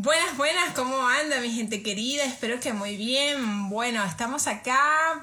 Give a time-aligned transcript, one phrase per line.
[0.00, 2.22] Buenas, buenas, ¿cómo anda mi gente querida?
[2.22, 3.68] Espero que muy bien.
[3.68, 4.78] Bueno, estamos acá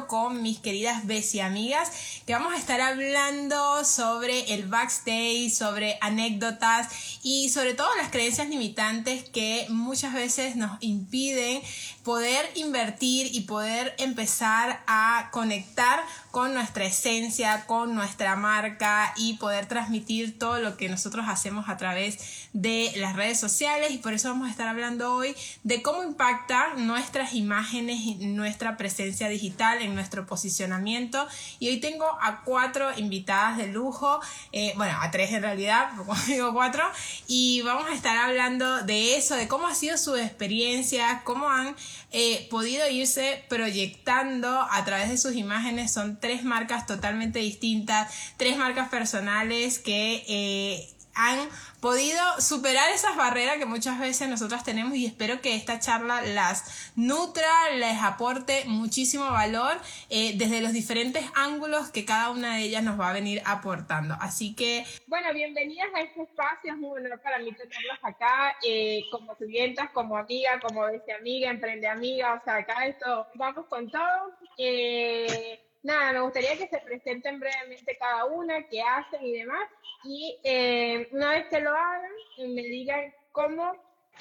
[0.09, 1.89] con mis queridas Bessie amigas
[2.25, 6.89] que vamos a estar hablando sobre el backstage, sobre anécdotas
[7.23, 11.61] y sobre todo las creencias limitantes que muchas veces nos impiden
[12.05, 15.99] poder invertir y poder empezar a conectar
[16.29, 21.77] con nuestra esencia, con nuestra marca y poder transmitir todo lo que nosotros hacemos a
[21.77, 26.03] través de las redes sociales y por eso vamos a estar hablando hoy de cómo
[26.03, 31.27] impacta nuestras imágenes y nuestra presencia digital en nuestro posicionamiento.
[31.59, 34.19] Y hoy tengo a cuatro invitadas de lujo,
[34.51, 35.89] eh, bueno, a tres en realidad,
[36.27, 36.83] digo cuatro,
[37.27, 41.75] y vamos a estar hablando de eso, de cómo ha sido su experiencia, cómo han
[42.11, 45.91] eh, podido irse proyectando a través de sus imágenes.
[45.91, 53.57] Son tres marcas totalmente distintas, tres marcas personales que eh, han podido superar esas barreras
[53.57, 59.25] que muchas veces nosotros tenemos y espero que esta charla las nutra, les aporte muchísimo
[59.31, 59.77] valor
[60.09, 64.15] eh, desde los diferentes ángulos que cada una de ellas nos va a venir aportando.
[64.19, 64.85] Así que...
[65.07, 69.89] Bueno, bienvenidas a este espacio, es muy honor para mí tenerlas acá eh, como clientas,
[69.91, 74.35] como amiga, como desde amiga, emprende amiga, o sea, acá esto, vamos con todo.
[74.57, 79.69] Eh, nada, me gustaría que se presenten brevemente cada una, qué hacen y demás.
[80.03, 83.73] Y eh, una vez que lo hagan, me digan cómo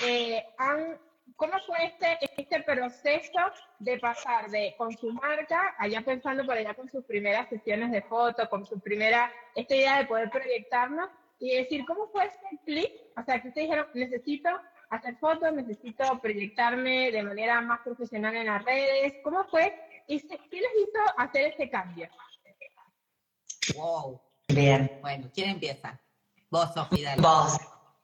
[0.05, 0.98] eh, han,
[1.37, 3.41] cómo fue este, este proceso
[3.79, 8.03] de pasar de con su marca, allá pensando por allá con sus primeras sesiones de
[8.03, 11.09] fotos, con su primera, esta idea de poder proyectarnos
[11.41, 12.92] y decir, ¿cómo fue este clic?
[13.17, 14.51] O sea, que ustedes dijeron, necesito
[14.91, 19.15] hacer fotos, necesito proyectarme de manera más profesional en las redes.
[19.25, 19.75] ¿Cómo fue
[20.07, 22.09] ¿qué les hizo hacer ese cambio?
[23.75, 24.21] Wow.
[24.49, 24.99] Bien.
[25.01, 26.01] Bueno, ¿quién empieza?
[26.51, 27.15] Vos, Sofía.
[27.19, 27.59] Vos.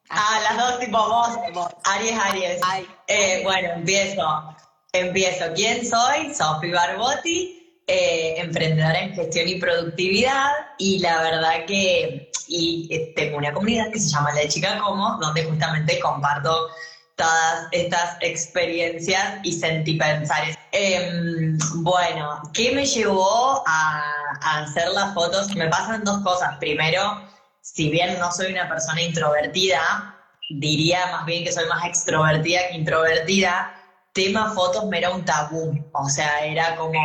[0.09, 1.69] Ah, las dos tipo vos.
[1.85, 2.61] Aries, Aries.
[3.07, 4.57] Eh, bueno, empiezo.
[4.93, 5.53] Empiezo.
[5.55, 6.35] ¿Quién soy?
[6.35, 10.51] Sofi Barbotti, eh, emprendedora en gestión y productividad.
[10.79, 15.17] Y la verdad que y, eh, tengo una comunidad que se llama La Chica Como,
[15.21, 16.71] donde justamente comparto
[17.21, 20.57] todas estas experiencias y sentipensares.
[20.73, 24.03] Eh, bueno, ¿qué me llevó a,
[24.41, 25.55] hacer las fotos?
[25.55, 26.57] Me pasan dos cosas.
[26.59, 27.21] Primero,
[27.61, 30.17] si bien no soy una persona introvertida,
[30.49, 33.71] diría más bien que soy más extrovertida que introvertida,
[34.15, 35.79] tema fotos me era un tabú.
[35.93, 37.01] O sea, era como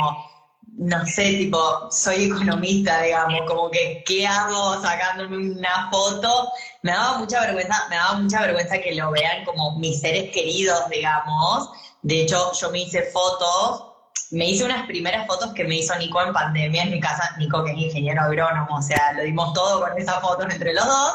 [0.78, 6.52] no sé, tipo, soy economista, digamos, como que, ¿qué hago sacándome una foto?
[6.82, 10.90] Me daba mucha vergüenza, me daba mucha vergüenza que lo vean como mis seres queridos,
[10.90, 11.70] digamos.
[12.02, 13.86] De hecho, yo me hice fotos,
[14.32, 17.64] me hice unas primeras fotos que me hizo Nico en pandemia en mi casa, Nico
[17.64, 21.14] que es ingeniero agrónomo, o sea, lo dimos todo con esas fotos entre los dos.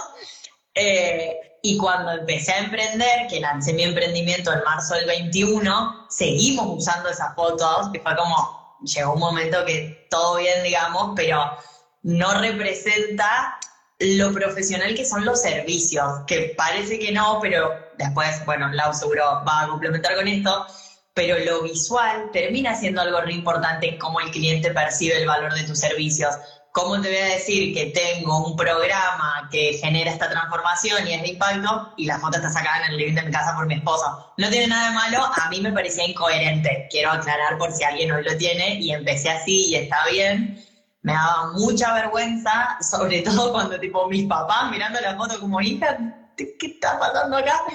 [0.75, 6.79] Eh, y cuando empecé a emprender, que lancé mi emprendimiento en marzo del 21, seguimos
[6.79, 11.57] usando esas fotos, que fue como, llegó un momento que todo bien, digamos, pero
[12.03, 13.59] no representa
[13.99, 19.43] lo profesional que son los servicios, que parece que no, pero después, bueno, Lau seguro
[19.47, 20.67] va a complementar con esto,
[21.13, 25.53] pero lo visual termina siendo algo re importante en cómo el cliente percibe el valor
[25.53, 26.35] de tus servicios.
[26.73, 31.23] ¿Cómo te voy a decir que tengo un programa que genera esta transformación y es
[31.23, 33.75] de impacto y la foto está sacada en el living de mi casa por mi
[33.75, 34.33] esposo?
[34.37, 36.87] No tiene nada de malo, a mí me parecía incoherente.
[36.89, 40.65] Quiero aclarar por si alguien hoy lo tiene y empecé así y está bien.
[41.03, 45.99] Me daba mucha vergüenza, sobre todo cuando tipo mis papás mirando la foto como hija,
[46.37, 47.61] ¿qué está pasando acá?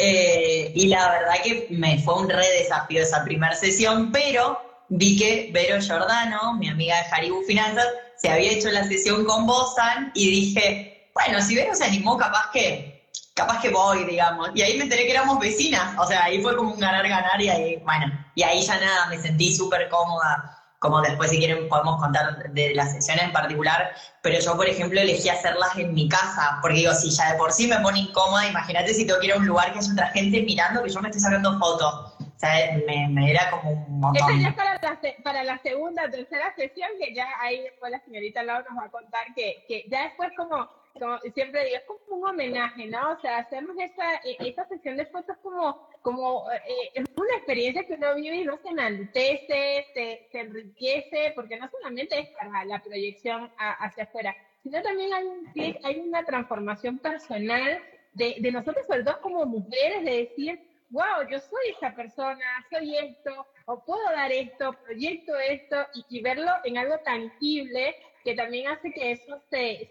[0.00, 5.16] Eh, y la verdad que me fue un re desafío esa primera sesión, pero vi
[5.16, 10.12] que Vero Giordano, mi amiga de Haribu Finanzas, se había hecho la sesión con Bosan
[10.14, 14.50] y dije, bueno, si Vero se animó, capaz que, capaz que voy, digamos.
[14.54, 17.48] Y ahí me enteré que éramos vecinas, o sea, ahí fue como un ganar-ganar y
[17.48, 20.54] ahí, bueno, y ahí ya nada, me sentí súper cómoda
[20.84, 23.90] como después si quieren podemos contar de las sesiones en particular,
[24.22, 27.52] pero yo por ejemplo elegí hacerlas en mi casa, porque digo, si ya de por
[27.52, 30.82] sí me pone incómoda, imagínate si tengo que un lugar que hay otra gente mirando
[30.82, 32.13] que yo me estoy sacando fotos.
[32.36, 34.30] Sea, me, era como un montón.
[34.30, 38.00] Esta ya es para la, para la segunda, tercera sesión, que ya ahí después la
[38.00, 41.82] señorita Laura nos va a contar que, que ya después como como siempre digo, es
[41.84, 43.12] como un homenaje, ¿no?
[43.12, 47.84] O sea, hacemos esta, e, esta sesión de fotos como, como eh, es una experiencia
[47.84, 52.64] que uno vive y no se enaltece, se, se enriquece, porque no solamente es para
[52.64, 57.82] la proyección hacia afuera, sino también hay, un, hay una transformación personal
[58.12, 60.60] de, de nosotros, sobre todo como mujeres, de decir,
[60.90, 66.22] wow, yo soy esa persona, soy esto, o puedo dar esto, proyecto esto, y, y
[66.22, 69.90] verlo en algo tangible que también hace que eso se,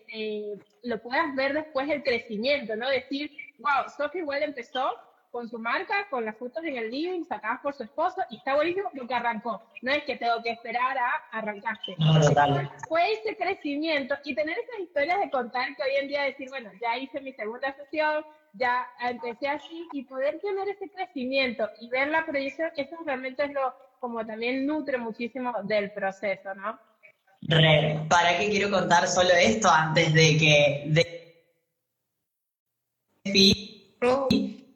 [0.81, 2.89] lo puedas ver después el crecimiento, ¿no?
[2.89, 4.91] Decir, wow, Sophie igual empezó
[5.29, 8.55] con su marca, con las fotos en el living, sacadas por su esposo, y está
[8.55, 9.63] buenísimo porque arrancó.
[9.81, 11.95] No es que tengo que esperar a arrancarse.
[11.97, 12.71] No, total.
[12.87, 16.71] Fue ese crecimiento y tener esas historias de contar que hoy en día decir, bueno,
[16.81, 18.23] ya hice mi segunda sesión,
[18.53, 23.51] ya empecé así, y poder tener ese crecimiento y ver la proyección, eso realmente es
[23.51, 26.79] lo, como también nutre muchísimo del proceso, ¿no?
[27.41, 30.83] Re, ¿para qué quiero contar solo esto antes de que...
[30.87, 31.23] De...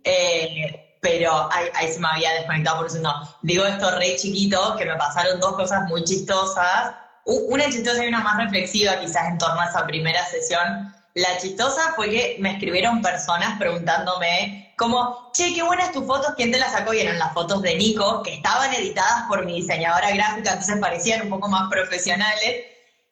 [0.03, 3.13] Eh, pero ahí, ahí se me había desconectado por eso no.
[3.41, 6.95] Digo esto re chiquito, que me pasaron dos cosas muy chistosas.
[7.25, 10.93] Una chistosa y una más reflexiva quizás en torno a esa primera sesión.
[11.17, 16.51] La chistosa fue que me escribieron personas preguntándome como, che, qué buenas tus fotos, ¿quién
[16.51, 16.93] te las sacó?
[16.93, 21.23] Y eran las fotos de Nico, que estaban editadas por mi diseñadora gráfica, entonces parecían
[21.23, 22.65] un poco más profesionales.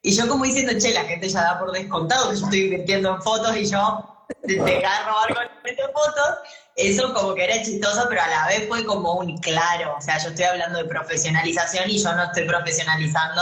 [0.03, 3.09] Y yo como diciendo, che, la gente ya da por descontado que yo estoy invirtiendo
[3.09, 6.37] en fotos y yo te robar con estas fotos.
[6.75, 9.95] Eso como que era chistoso, pero a la vez fue como un claro.
[9.97, 13.41] O sea, yo estoy hablando de profesionalización y yo no estoy profesionalizando.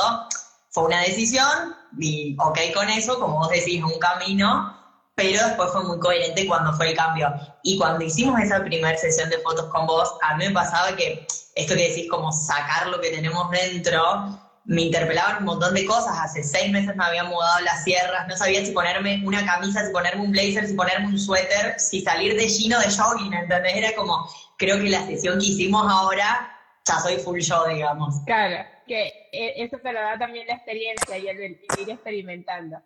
[0.70, 4.78] Fue una decisión y ok con eso, como vos decís, un camino,
[5.16, 7.30] pero después fue muy coherente cuando fue el cambio.
[7.64, 11.26] Y cuando hicimos esa primera sesión de fotos con vos, a mí me pasaba que
[11.56, 16.18] esto que decís, como sacar lo que tenemos dentro, me interpelaban un montón de cosas.
[16.20, 19.92] Hace seis meses me había mudado las sierras, no sabía si ponerme una camisa, si
[19.92, 23.76] ponerme un blazer, si ponerme un suéter, si salir de jean o de jogging, ¿entendés?
[23.76, 26.50] Era como, creo que la sesión que hicimos ahora,
[26.86, 28.16] ya soy full yo, digamos.
[28.26, 32.78] Claro, que eh, eso te lo da también la experiencia y el, el ir experimentando.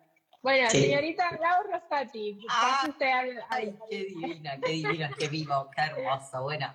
[0.42, 0.82] Bueno, Sí.
[0.82, 5.82] señorita Lau Rosati, Ah, usted al, al- Ay, qué divina, qué divina, qué vivo, qué
[5.82, 6.42] hermoso.
[6.42, 6.74] Bueno,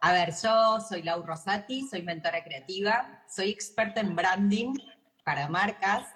[0.00, 4.74] a ver, yo soy Lau Rosati, soy mentora creativa, soy experta en branding
[5.24, 6.06] para marcas.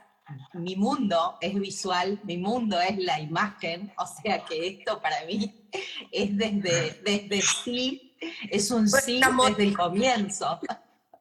[0.55, 5.69] Mi mundo es visual, mi mundo es la imagen, o sea que esto para mí
[6.13, 8.17] es desde, desde sí,
[8.51, 10.61] es un sí desde el comienzo.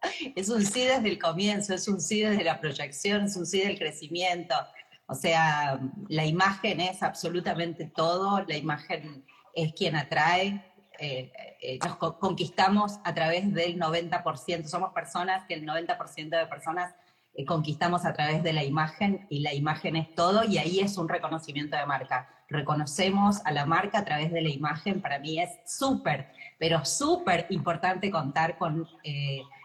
[0.36, 3.62] Es un sí desde el comienzo, es un sí desde la proyección, es un sí
[3.62, 4.56] del crecimiento.
[5.08, 5.80] O sea,
[6.10, 10.64] la imagen es absolutamente todo, la imagen es quien atrae,
[11.00, 16.46] eh, eh, nos co- conquistamos a través del 90%, somos personas que el 90% de
[16.48, 16.94] personas
[17.36, 20.98] eh, conquistamos a través de la imagen y la imagen es todo y ahí es
[20.98, 22.30] un reconocimiento de marca.
[22.48, 26.30] Reconocemos a la marca a través de la imagen, para mí es súper,
[26.60, 28.88] pero súper importante contar con,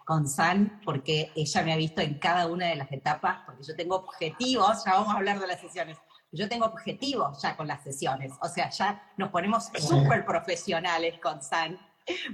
[0.08, 3.76] con San porque ella me ha visto en cada una de las etapas, porque yo
[3.76, 5.98] tengo objetivos, ya vamos a hablar de las sesiones,
[6.32, 11.42] yo tengo objetivos ya con las sesiones, o sea, ya nos ponemos súper profesionales con
[11.42, 11.78] San,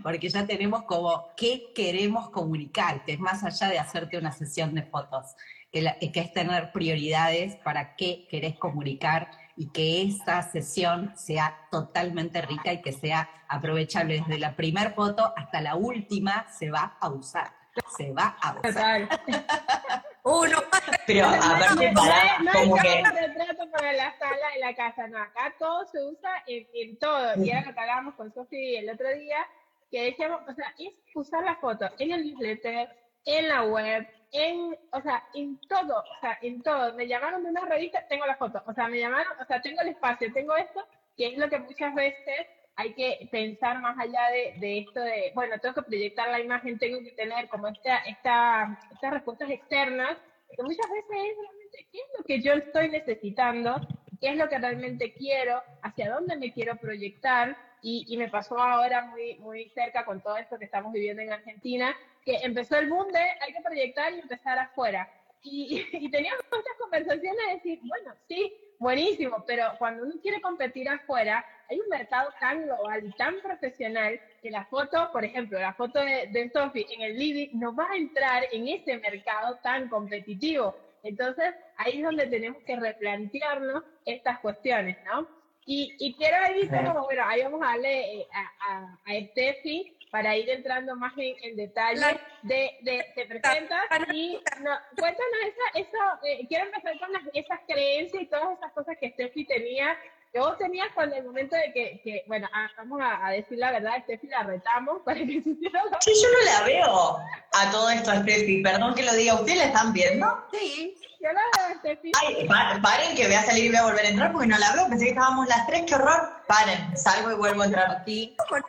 [0.05, 4.73] porque ya tenemos como qué queremos comunicar, que es más allá de hacerte una sesión
[4.73, 5.35] de fotos,
[5.73, 11.57] que, la- que es tener prioridades para qué querés comunicar y que esa sesión sea
[11.73, 16.97] totalmente rica y que sea aprovechable desde la primera foto hasta la última, se va
[17.01, 17.53] a usar,
[17.97, 19.09] se va a usar.
[19.09, 19.09] Total.
[20.25, 20.59] Uno.
[21.07, 23.03] Pero aparte, No para, hay- no como que...
[23.03, 26.67] cámara de retrato para la sala y la casa, no, acá todo se usa en,
[26.75, 27.33] en todo.
[27.45, 29.47] Y era lo que hablábamos con Sofi el otro día,
[29.91, 32.89] que decíamos, o sea, es usar la foto en el newsletter,
[33.27, 36.95] en la web, en, o sea, en todo, o sea, en todo.
[36.95, 39.83] Me llamaron de una revista, tengo la foto, o sea, me llamaron, o sea, tengo
[39.83, 40.87] el espacio, tengo esto,
[41.17, 45.33] que es lo que muchas veces hay que pensar más allá de, de esto de,
[45.35, 50.17] bueno, tengo que proyectar la imagen, tengo que tener como esta, esta, estas respuestas externas,
[50.57, 53.77] que muchas veces es realmente qué es lo que yo estoy necesitando,
[54.21, 58.59] qué es lo que realmente quiero, hacia dónde me quiero proyectar, y, y me pasó
[58.59, 61.95] ahora muy, muy cerca con todo esto que estamos viviendo en Argentina,
[62.25, 65.09] que empezó el boom de hay que proyectar y empezar afuera.
[65.43, 70.89] Y, y teníamos muchas conversaciones de decir, bueno, sí, buenísimo, pero cuando uno quiere competir
[70.89, 75.73] afuera, hay un mercado tan global y tan profesional que la foto, por ejemplo, la
[75.75, 79.89] foto de, de Sophie en el living no va a entrar en ese mercado tan
[79.89, 80.77] competitivo.
[81.03, 85.29] Entonces, ahí es donde tenemos que replantearnos estas cuestiones, ¿no?
[85.67, 89.97] Y, y quiero ahí, como, bueno, ahí vamos a darle eh, a, a, a Steffi
[90.11, 92.21] para ir entrando más en, en detalle Claro.
[92.43, 93.81] de, de te presentas
[94.13, 98.73] y no, cuéntanos esa, eso, eh, quiero empezar con las, esas creencias y todas esas
[98.73, 99.97] cosas que Steffi tenía,
[100.35, 103.57] que vos tenías cuando el momento de que, que bueno, ah, vamos a, a decir
[103.57, 107.19] la verdad, Steffi la retamos para que se hiciera la Sí, yo no la veo
[107.53, 108.61] a todo esto, Steffi.
[108.61, 109.35] Perdón que lo diga.
[109.37, 110.27] ¿Ustedes la están viendo?
[110.53, 112.11] Sí, yo la veo, Steffi.
[112.21, 114.59] Ay, pa- paren que voy a salir y voy a volver a entrar porque no
[114.59, 114.89] la veo.
[114.89, 115.83] Pensé que estábamos las tres.
[115.87, 116.29] ¡Qué horror!
[116.49, 118.05] Paren, salgo y vuelvo a entrar.
[118.05, 118.61] que, Por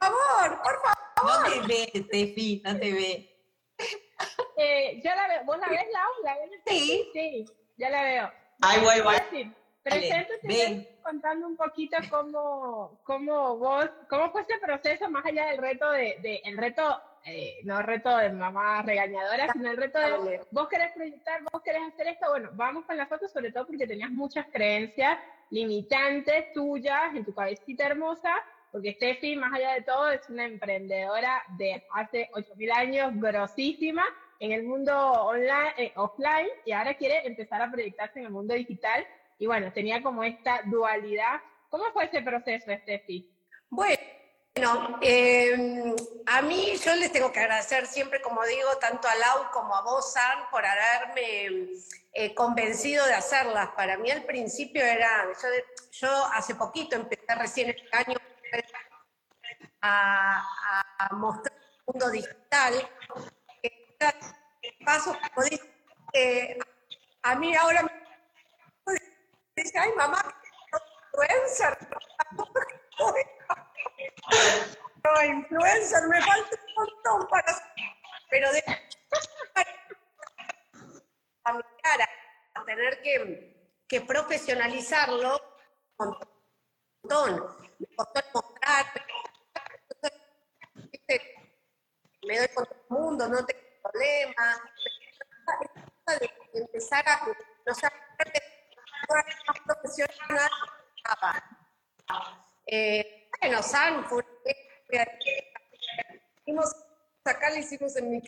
[0.00, 0.96] favor, por favor.
[1.22, 3.36] No te ve, Tefi, no te ve.
[4.56, 6.24] eh, yo la veo, ¿vos la ves, Lau?
[6.24, 6.50] ¿La ves?
[6.66, 7.10] Sí.
[7.12, 7.44] Sí,
[7.76, 8.32] ya la veo.
[8.62, 9.54] Ay, voy, voy.
[9.82, 15.90] Preséntate contando un poquito cómo, cómo vos, cómo fue ese proceso más allá del reto
[15.90, 20.68] de, de el reto, eh, no reto de mamá regañadora, sino el reto de vos
[20.68, 24.10] querés proyectar, vos querés hacer esto, bueno, vamos con la foto sobre todo porque tenías
[24.10, 25.18] muchas creencias
[25.50, 28.32] limitantes tuyas en tu cabecita hermosa,
[28.70, 34.02] porque Steffi, más allá de todo, es una emprendedora de hace 8.000 años, grosísima,
[34.40, 38.54] en el mundo online, eh, offline, y ahora quiere empezar a proyectarse en el mundo
[38.54, 39.06] digital,
[39.42, 41.40] y bueno, tenía como esta dualidad.
[41.68, 43.28] ¿Cómo fue ese proceso, Steffi?
[43.68, 45.96] Bueno, eh,
[46.26, 49.82] a mí yo les tengo que agradecer siempre, como digo, tanto a Lau como a
[49.82, 51.72] vos, San, por haberme
[52.12, 53.70] eh, convencido de hacerlas.
[53.70, 55.26] Para mí al principio era,
[55.90, 58.16] yo, hace poquito empecé recién este año
[59.80, 60.44] a,
[61.14, 62.88] mostrar el mundo digital.
[64.84, 65.48] Pasos, como
[67.24, 68.01] a mí ahora me
[69.56, 70.22] dice, ay mamá,
[71.12, 71.78] influencer.
[75.04, 77.52] No, influencer, me falta un montón para...
[78.30, 78.62] Pero de...
[81.44, 82.08] a mi cara,
[82.54, 85.40] a tener que, que profesionalizarlo
[85.98, 86.16] un
[87.02, 87.56] montón.
[87.80, 88.86] Me costó mostrar,
[92.24, 94.70] me doy con todo el mundo, no tengo problema.
[96.52, 97.74] De empezar a no
[99.64, 100.50] profesional.
[102.66, 104.24] Eh, bueno, San, fue,
[106.38, 106.74] hicimos,
[107.24, 108.22] acá hicimos en mi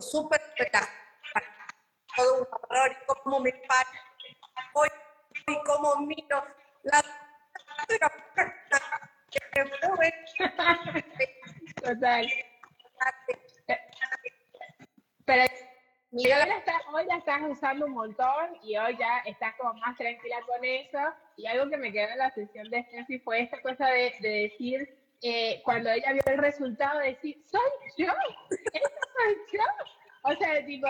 [0.00, 0.40] súper
[2.16, 3.50] todo un horror, y cómo me
[5.46, 6.44] y cómo miro,
[16.10, 19.74] y hoy la, estás, hoy la estás usando un montón y hoy ya estás como
[19.74, 20.98] más tranquila con eso.
[21.36, 24.28] Y algo que me quedó en la sesión de Steffi fue esta cosa de, de
[24.28, 24.88] decir,
[25.22, 27.60] eh, cuando ella vio el resultado, de decir, soy
[27.98, 28.12] yo,
[28.72, 29.60] esta soy yo.
[30.22, 30.88] O sea, digo,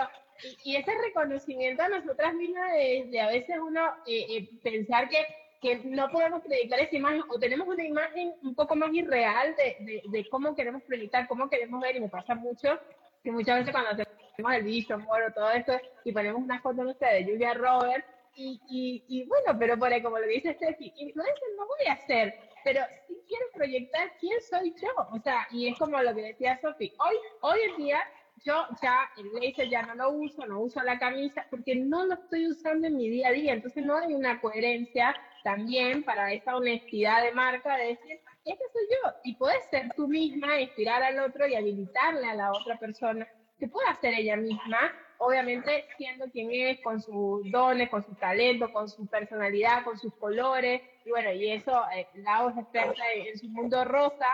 [0.63, 5.17] y, ese reconocimiento a nosotras mismas de, a veces uno eh, eh, pensar que,
[5.61, 9.75] que no podemos proyectar esa imagen o tenemos una imagen un poco más irreal de,
[9.81, 12.79] de, de cómo queremos proyectar, cómo queremos ver, y me pasa mucho
[13.23, 15.73] que muchas veces cuando hacemos el bicho, moro, todo esto,
[16.03, 20.17] y ponemos una foto nuestra de Julia Roberts, y, y, bueno, pero por ahí, como
[20.17, 24.89] lo dice Steffi, influencer no voy a hacer, pero sí quiero proyectar quién soy yo,
[25.11, 27.99] o sea, y es como lo que decía Sofi, hoy, hoy en día
[28.45, 32.13] yo ya el blazer ya no lo uso, no uso la camisa, porque no lo
[32.13, 36.55] estoy usando en mi día a día, entonces no hay una coherencia también para esa
[36.55, 39.11] honestidad de marca de decir, esta soy yo.
[39.23, 43.27] Y puedes ser tú misma, inspirar al otro y habilitarle a la otra persona
[43.59, 48.71] que pueda ser ella misma, obviamente siendo quien es, con sus dones, con su talento,
[48.71, 50.81] con su personalidad, con sus colores.
[51.05, 54.27] Y bueno, y eso, eh, Lau es experta en, su mundo rosa,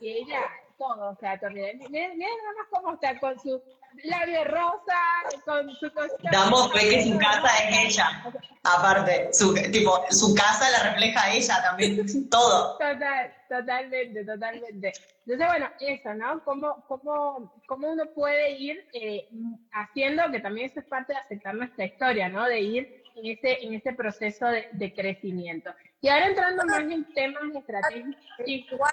[0.00, 0.40] y ella,
[0.80, 1.78] todo, o sea, también.
[1.90, 3.62] Miren, nada más cómo está con su
[4.04, 4.98] labio rosa,
[5.44, 6.30] con su cosita.
[6.32, 8.24] Damos fe que su casa es ella.
[8.64, 12.78] Aparte, su, tipo, su casa la refleja ella también, todo.
[12.78, 14.92] Total, totalmente, totalmente.
[15.26, 16.42] Entonces, bueno, eso, ¿no?
[16.44, 19.28] ¿Cómo, cómo, cómo uno puede ir eh,
[19.72, 22.46] haciendo, que también eso es parte de aceptar nuestra historia, ¿no?
[22.46, 25.70] De ir en ese, en ese proceso de, de crecimiento.
[26.00, 28.16] Y ahora entrando más en temas estratégicos.
[28.46, 28.92] Igual,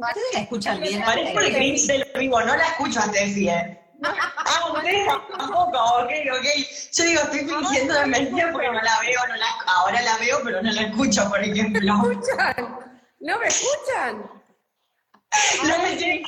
[0.00, 1.02] ¿Ustedes la escuchan bien?
[1.02, 3.76] Parece el cringe del vivo, no la escucho a Steffi, ¿eh?
[4.52, 6.46] Ah, ustedes tampoco, ok, ok.
[6.92, 10.62] Yo digo, estoy fingiendo demencia porque no la veo, no la, ahora la veo, pero
[10.62, 11.80] no la escucho, por ejemplo.
[11.82, 12.78] ¿No me escuchan?
[13.20, 14.30] ¿No me escuchan?
[15.64, 16.22] No me.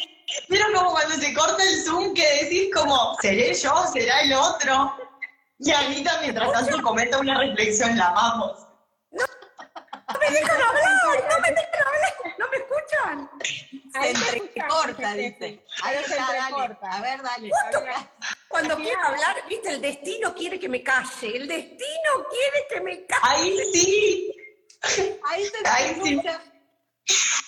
[0.49, 3.87] Pero como cuando se corta el Zoom que decís como, ¿seré yo?
[3.93, 4.95] ¿Será el otro?
[5.59, 8.67] Y Anita mientras tanto comenta una reflexión, la amamos.
[10.23, 11.25] ¡No me dejan hablar!
[11.31, 12.35] ¡No me dejan hablar!
[12.39, 13.31] ¡No me escuchan!
[13.93, 15.65] Se entrecorta, dice.
[15.83, 16.79] Ahí está, dale.
[16.81, 17.51] A ver, dale.
[18.49, 21.37] Cuando quiero hablar, viste, el destino quiere que me calle.
[21.37, 23.23] El destino quiere que me calle.
[23.23, 24.37] Ahí sí.
[25.29, 26.41] Ahí se Ahí escucha.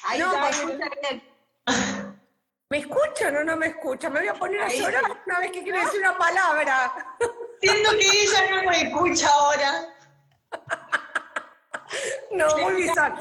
[0.05, 1.35] Ahí no, se escucha bien.
[2.69, 4.13] ¿Me escuchan o no me escuchan?
[4.13, 7.17] Me voy a poner a llorar una vez que quiero decir una palabra.
[7.61, 9.95] Siento que ella no me escucha ahora.
[12.35, 13.17] No, muy bizarro.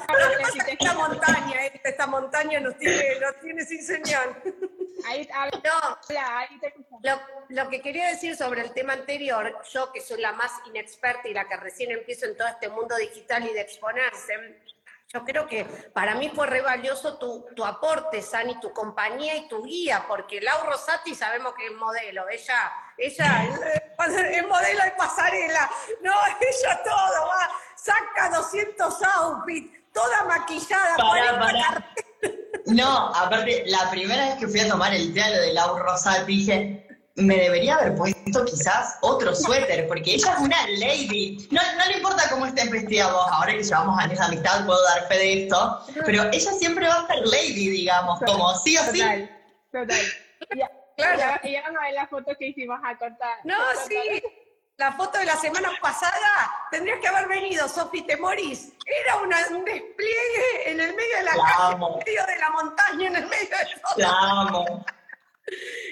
[0.68, 4.42] Esta montaña, esta montaña nos tiene, nos tiene sin señal.
[5.06, 5.28] Ahí,
[5.64, 5.98] no,
[7.04, 11.28] lo, lo, que quería decir sobre el tema anterior, yo que soy la más inexperta
[11.28, 14.38] y la que recién empiezo en todo este mundo digital y de exponerse,
[15.14, 19.48] yo creo que para mí fue re valioso tu, tu aporte, Sani, tu compañía y
[19.48, 25.70] tu guía, porque Lau Rosati sabemos que es modelo, ella, ella es modelo de pasarela,
[26.02, 30.98] no, ella todo, va, saca 200 outfits, toda maquillada.
[30.98, 31.94] Para, para.
[32.66, 36.83] No, aparte, la primera vez que fui a tomar el té de Lau Rosati, dije,
[37.16, 41.48] me debería haber puesto quizás otro suéter, porque ella es una lady.
[41.52, 45.08] No, no le importa cómo estén vestidos ahora que llevamos años de amistad, puedo dar
[45.08, 49.00] fe de esto, pero ella siempre va a ser lady, digamos, como sí o sí.
[49.00, 49.42] Total,
[49.72, 50.58] total.
[50.58, 51.48] Ya, claro.
[51.48, 53.38] Y van a ver la foto que hicimos a cortar.
[53.44, 54.24] No, sí.
[54.78, 58.74] La foto de la semana pasada, tendrías que haber venido, Sofi Temoris.
[58.88, 62.50] Era una, un despliegue en el medio de la, calle, en el medio de la
[62.50, 63.94] montaña, en el medio de todo.
[63.98, 64.86] La amo.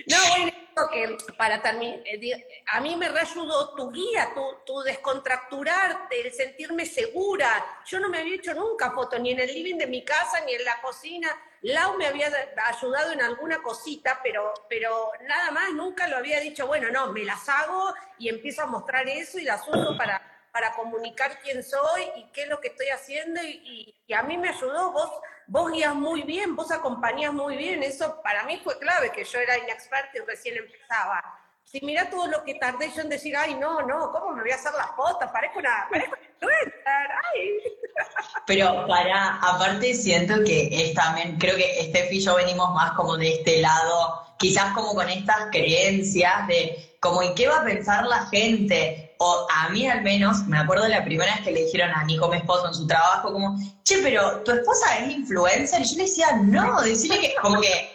[0.08, 0.51] No, bueno,
[0.92, 6.86] que para terminar, eh, a mí me reayudó tu guía, tu, tu descontracturarte, el sentirme
[6.86, 7.82] segura.
[7.86, 10.54] Yo no me había hecho nunca foto, ni en el living de mi casa, ni
[10.54, 11.30] en la cocina.
[11.62, 12.32] Lau me había
[12.68, 17.24] ayudado en alguna cosita, pero, pero nada más, nunca lo había dicho, bueno, no, me
[17.24, 22.04] las hago y empiezo a mostrar eso y las uso para, para comunicar quién soy
[22.16, 25.12] y qué es lo que estoy haciendo y, y a mí me ayudó, vos
[25.48, 29.39] vos guías muy bien, vos acompañás muy bien, eso para mí fue clave, que yo
[29.39, 31.21] era inexperta y recién empezaba.
[31.63, 34.51] Si mira todo lo que tardé yo en decir, ay, no, no, ¿cómo me voy
[34.51, 35.29] a hacer las fotos?
[35.31, 37.62] Parezco una, parezco ay.
[38.45, 43.15] Pero para, aparte siento que es también, creo que Steffi y yo venimos más como
[43.15, 48.05] de este lado, quizás como con estas creencias de como, ¿y qué va a pensar
[48.05, 49.11] la gente?
[49.24, 52.04] O a mí al menos, me acuerdo de la primera vez que le dijeron a
[52.06, 55.82] Nico, mi esposo, en su trabajo, como, che, pero tu esposa es influencer.
[55.82, 57.92] Y yo le decía, no, decirle que, como que,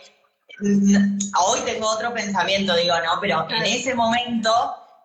[0.61, 4.53] hoy tengo otro pensamiento, digo, no, pero en ese momento,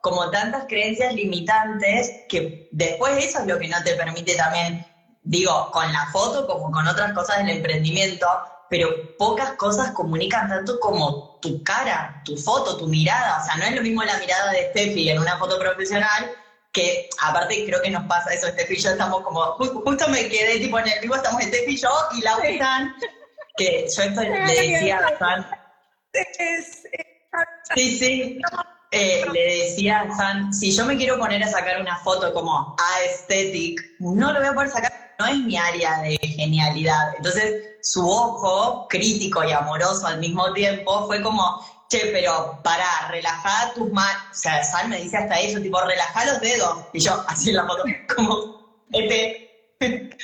[0.04, 4.86] como tantas creencias limitantes, que después eso es lo que no te permite también,
[5.24, 8.28] digo, con la foto como con otras cosas del emprendimiento,
[8.72, 13.42] pero pocas cosas comunican tanto como tu cara, tu foto, tu mirada.
[13.42, 16.32] O sea, no es lo mismo la mirada de Steffi en una foto profesional
[16.72, 18.48] que, aparte, creo que nos pasa eso.
[18.48, 21.78] Steffi y yo estamos como, justo me quedé tipo en el vivo, estamos Steffi y
[21.78, 22.96] yo y la están,
[23.58, 25.46] que yo esto le decía a San.
[27.76, 28.42] Sí, sí.
[28.92, 32.76] Eh, le decía a San, si yo me quiero poner a sacar una foto como
[33.00, 37.16] aesthetic, no lo voy a poder sacar no es mi área de genialidad.
[37.16, 43.74] Entonces, su ojo crítico y amoroso al mismo tiempo fue como, che, pero para, relajar
[43.74, 44.24] tus manos.
[44.32, 46.86] O sea, Sal me dice hasta eso, tipo, relaja los dedos.
[46.94, 47.84] Y yo, así en la foto,
[48.16, 49.78] como, este.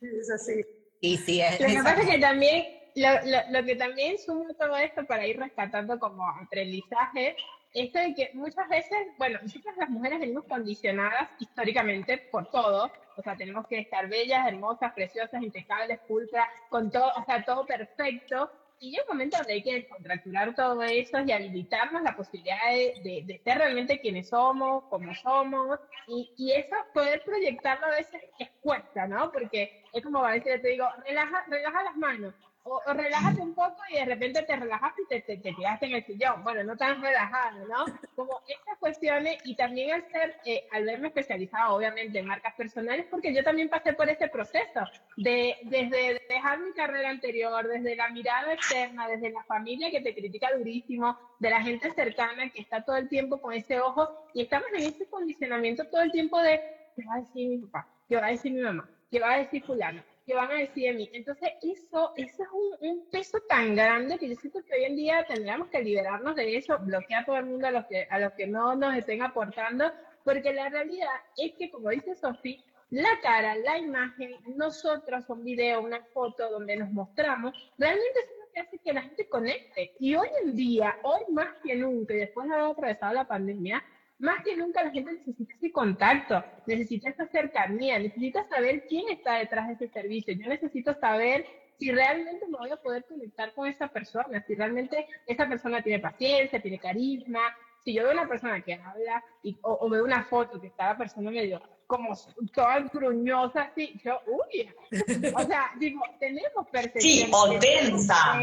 [0.00, 0.64] Es así.
[1.00, 2.64] Y sí, es, lo que pasa es que también,
[2.96, 3.08] lo,
[3.52, 7.36] lo, que también suma todo esto para ir rescatando como aprendizaje
[7.74, 13.22] esto de que muchas veces, bueno, nosotras las mujeres venimos condicionadas históricamente por todo, o
[13.22, 18.50] sea, tenemos que estar bellas, hermosas, preciosas, impecables, pulcras, con todo, o sea, todo perfecto,
[18.82, 23.22] y llega un momento donde hay que contracturar todo eso y habilitarnos la posibilidad de,
[23.24, 28.50] de, ser realmente quienes somos, como somos, y, y, eso poder proyectarlo a veces es
[28.60, 29.30] cuesta, ¿no?
[29.30, 33.76] Porque es como a veces te digo, relaja, relaja las manos, o, relájate un poco
[33.90, 36.44] y de repente te relajaste y te, te, te, quedaste en el sillón.
[36.44, 37.84] Bueno, no tan relajado, ¿no?
[38.14, 43.06] Como estas cuestiones y también al ser, eh, al verme especializado obviamente en marcas personales,
[43.10, 44.80] porque yo también pasé por ese proceso
[45.16, 50.14] de desde dejar mi carrera anterior, desde la mirada externa, desde la familia que te
[50.14, 54.42] critica durísimo, de la gente cercana que está todo el tiempo con ese ojo y
[54.42, 56.60] estamos en ese condicionamiento todo el tiempo de
[56.94, 57.88] ¿qué va a decir mi papá?
[58.08, 58.88] ¿Qué va a decir mi mamá?
[59.10, 60.02] ¿Qué va a decir fulano?
[60.24, 61.10] ¿Qué van a decir de mí?
[61.12, 64.96] Entonces, eso, eso es un, un, peso tan grande que yo siento que hoy en
[64.96, 68.20] día tendríamos que liberarnos de eso, bloquear a todo el mundo a los que, a
[68.20, 69.90] los que no nos estén aportando,
[70.24, 75.80] porque la realidad es que, como dice Sofía, la cara, la imagen, nosotros, un video,
[75.80, 79.94] una foto donde nos mostramos, realmente es lo que hace que la gente conecte.
[79.98, 83.82] Y hoy en día, hoy más que nunca, y después de haber atravesado la pandemia,
[84.22, 89.34] más que nunca la gente necesita ese contacto, necesita esa cercanía, necesita saber quién está
[89.34, 90.32] detrás de ese servicio.
[90.34, 91.44] Yo necesito saber
[91.76, 95.98] si realmente me voy a poder conectar con esa persona, si realmente esa persona tiene
[95.98, 97.40] paciencia, tiene carisma.
[97.84, 100.98] Si yo veo una persona que habla y, o, veo una foto que está la
[100.98, 102.16] persona medio como
[102.54, 104.70] toda gruñosa, así, yo, uy,
[105.34, 107.02] o sea, digo, tenemos percepción.
[107.02, 108.40] Sí, o tensa.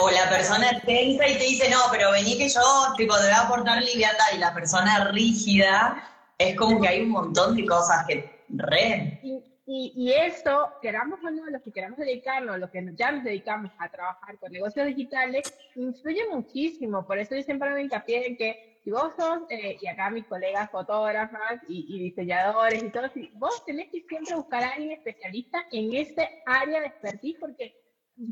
[0.00, 2.60] O, la persona tensa y te dice, no, pero vení que yo,
[2.96, 4.24] tipo, te voy a aportar liviandad.
[4.34, 6.02] Y la persona rígida,
[6.38, 9.20] es como que hay un montón de cosas que re.
[9.22, 13.24] Y, y, y esto, queramos o no, los que queramos dedicarnos, los que ya nos
[13.24, 17.06] dedicamos a trabajar con negocios digitales, influye muchísimo.
[17.06, 20.24] Por eso yo siempre me hincapié en que si vos sos, eh, y acá mis
[20.26, 25.66] colegas fotógrafas y, diseñadores y todo, si vos tenés que siempre buscar a alguien especialista
[25.72, 27.74] en ese área de expertise, porque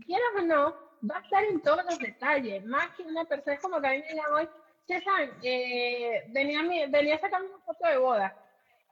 [0.06, 0.76] quieras o no,
[1.10, 3.90] va a estar en todos los detalles, más que una persona, es como que a
[3.90, 4.48] mí me digan hoy,
[4.86, 8.36] César, eh, venía, venía a sacarme una foto de boda,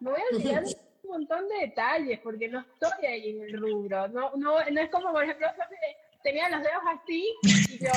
[0.01, 0.65] me voy a olvidar
[1.05, 4.91] un montón de detalles, porque no estoy ahí en el rubro, no, no, no es
[4.91, 5.47] como, por ejemplo,
[6.23, 7.91] tenía los dedos así y yo,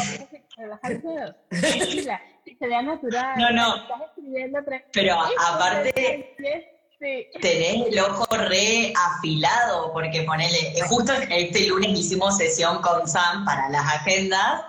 [0.58, 2.22] relajar los dedos, tranquila,
[2.58, 3.36] se vea natural.
[3.38, 3.88] No, no.
[4.92, 6.36] Pero aparte,
[7.00, 13.70] tenés el ojo re afilado, porque ponele, justo este lunes hicimos sesión con Sam para
[13.70, 14.64] las agendas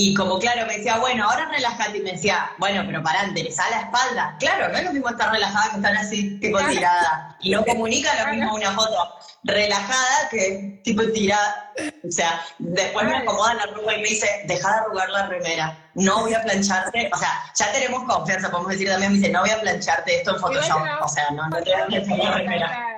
[0.00, 1.98] y como claro, me decía, bueno, ahora relájate.
[1.98, 4.36] Y me decía, bueno, pero pará, enderezá la espalda.
[4.38, 7.36] Claro, no es lo mismo estar relajada que estar así, tipo tirada.
[7.40, 11.72] Y no comunica lo mismo una foto relajada que tipo tirada.
[12.06, 15.90] O sea, después me acomoda la arruga y me dice, deja de arrugar la remera.
[15.94, 17.10] No voy a plancharte.
[17.12, 20.34] O sea, ya tenemos confianza, podemos decir también, me dice, no voy a plancharte esto
[20.34, 20.80] en Photoshop.
[21.02, 22.94] O sea, no, no te voy a planchar la remera.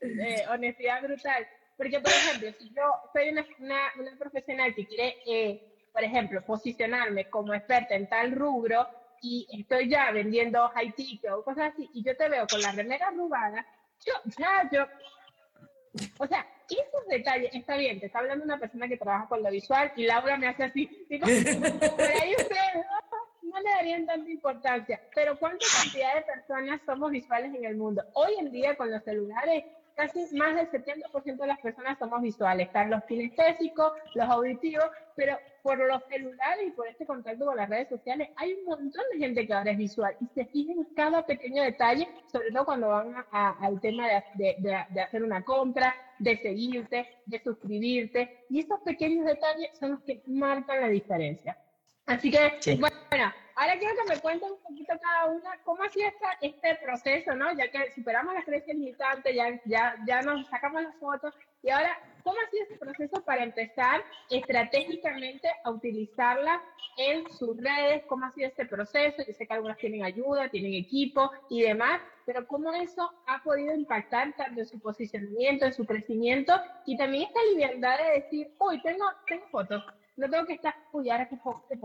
[0.00, 1.46] Eh, honestidad brutal.
[1.76, 5.16] Porque, por ejemplo, si yo soy una, una, profesional que quiere...
[5.26, 8.86] Eh, por ejemplo, posicionarme como experta en tal rubro
[9.20, 12.72] y estoy ya vendiendo high ticket o cosas así, y yo te veo con la
[12.72, 13.66] remera arrugada,
[14.04, 14.86] yo, ya, yo,
[16.18, 19.50] o sea, esos detalles, está bien, te está hablando una persona que trabaja con lo
[19.50, 25.00] visual y Laura me hace así, digo, ahí ustedes no, no le darían tanta importancia,
[25.14, 28.04] pero ¿cuánta cantidad de personas somos visuales en el mundo?
[28.14, 29.64] Hoy en día con los celulares
[29.96, 32.66] casi más del 70% de las personas somos visuales.
[32.66, 37.68] Están los kinestésicos, los auditivos, pero por los celulares y por este contacto con las
[37.68, 40.84] redes sociales, hay un montón de gente que ahora es visual y se fija en
[40.94, 46.36] cada pequeño detalle, sobre todo cuando van al tema de, de, hacer una compra, de
[46.38, 48.44] seguirte, de suscribirte.
[48.48, 51.58] Y esos pequeños detalles son los que marcan la diferencia.
[52.06, 56.08] Así que, bueno, ahora quiero que me cuenten un poquito cada una cómo ha sido
[56.40, 57.52] este proceso, ¿no?
[57.52, 61.94] Ya que superamos las creencias limitantes, ya, ya, ya nos sacamos las fotos, y ahora,
[62.24, 66.62] ¿cómo ha sido este proceso para empezar estratégicamente a utilizarla
[66.96, 68.02] en sus redes?
[68.06, 69.22] ¿Cómo ha sido este proceso?
[69.26, 73.74] Yo sé que algunas tienen ayuda, tienen equipo y demás, pero ¿cómo eso ha podido
[73.74, 78.80] impactar tanto en su posicionamiento, en su crecimiento y también esta libertad de decir, uy,
[78.80, 79.84] tengo, tengo fotos,
[80.16, 81.76] no tengo que estar, uy, ahora qué foto, qué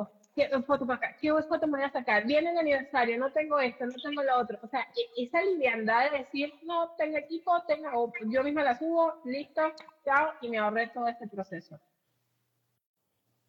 [0.65, 3.85] foto para acá, qué foto me voy a sacar, viene el aniversario, no tengo esto,
[3.85, 4.59] no tengo lo otro.
[4.61, 8.77] O sea, e, esa liviandad de decir, no, tengo equipo, tengo, o yo misma la
[8.77, 9.61] subo, listo,
[10.03, 11.79] chao, y me ahorré todo este proceso.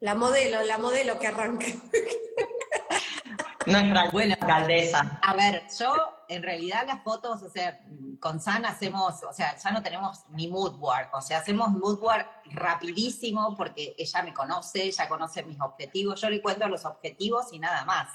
[0.01, 1.75] La modelo, la modelo que arranque.
[3.66, 5.18] Nuestra buena alcaldesa.
[5.22, 7.81] A ver, yo en realidad las fotos, o sea,
[8.21, 12.01] con San hacemos, o sea, ya no tenemos ni mood work, o sea, hacemos mood
[12.01, 17.53] work rapidísimo porque ella me conoce, ella conoce mis objetivos, yo le cuento los objetivos
[17.53, 18.09] y nada más.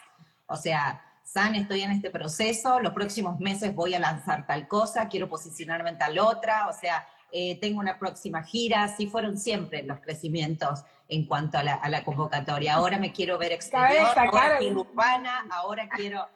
[0.47, 5.07] O sea, San, estoy en este proceso, los próximos meses voy a lanzar tal cosa,
[5.07, 9.83] quiero posicionarme en tal otra, o sea, eh, tengo una próxima gira, así fueron siempre
[9.83, 12.73] los crecimientos en cuanto a la, convocatoria.
[12.73, 16.27] Ahora me quiero ver exterior, ahora quiero urbana, ahora quiero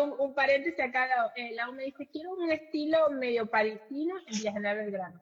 [0.00, 4.52] un, un, paréntesis acá, eh, Lau me dice, quiero un estilo medio parisino en Villa
[4.52, 5.20] General Belgrano.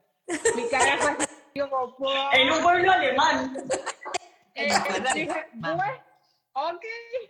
[0.55, 1.17] Mi cara fue
[1.67, 1.95] como,
[2.31, 3.57] En un pueblo alemán.
[4.53, 4.69] Eh,
[5.13, 5.83] dije, bueno,
[6.53, 6.83] ok.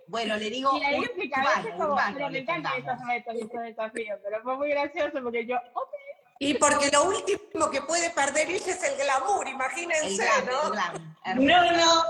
[0.07, 3.61] Bueno, le digo, y ahí mi cabeza como, pero me encantan esos retos y esos
[3.61, 5.89] desafíos, pero fue muy gracioso porque yo, ok.
[6.39, 10.69] Y porque lo último que puede perder ella es el glamour, imagínense, ¿no?
[11.35, 12.03] No, no.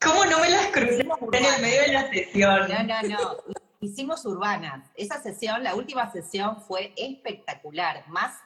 [0.00, 2.68] ¿Cómo no me las crucé en el medio de la sesión?
[2.70, 4.90] No, no, no hicimos urbanas.
[4.94, 8.38] Esa sesión, la última sesión fue espectacular, más,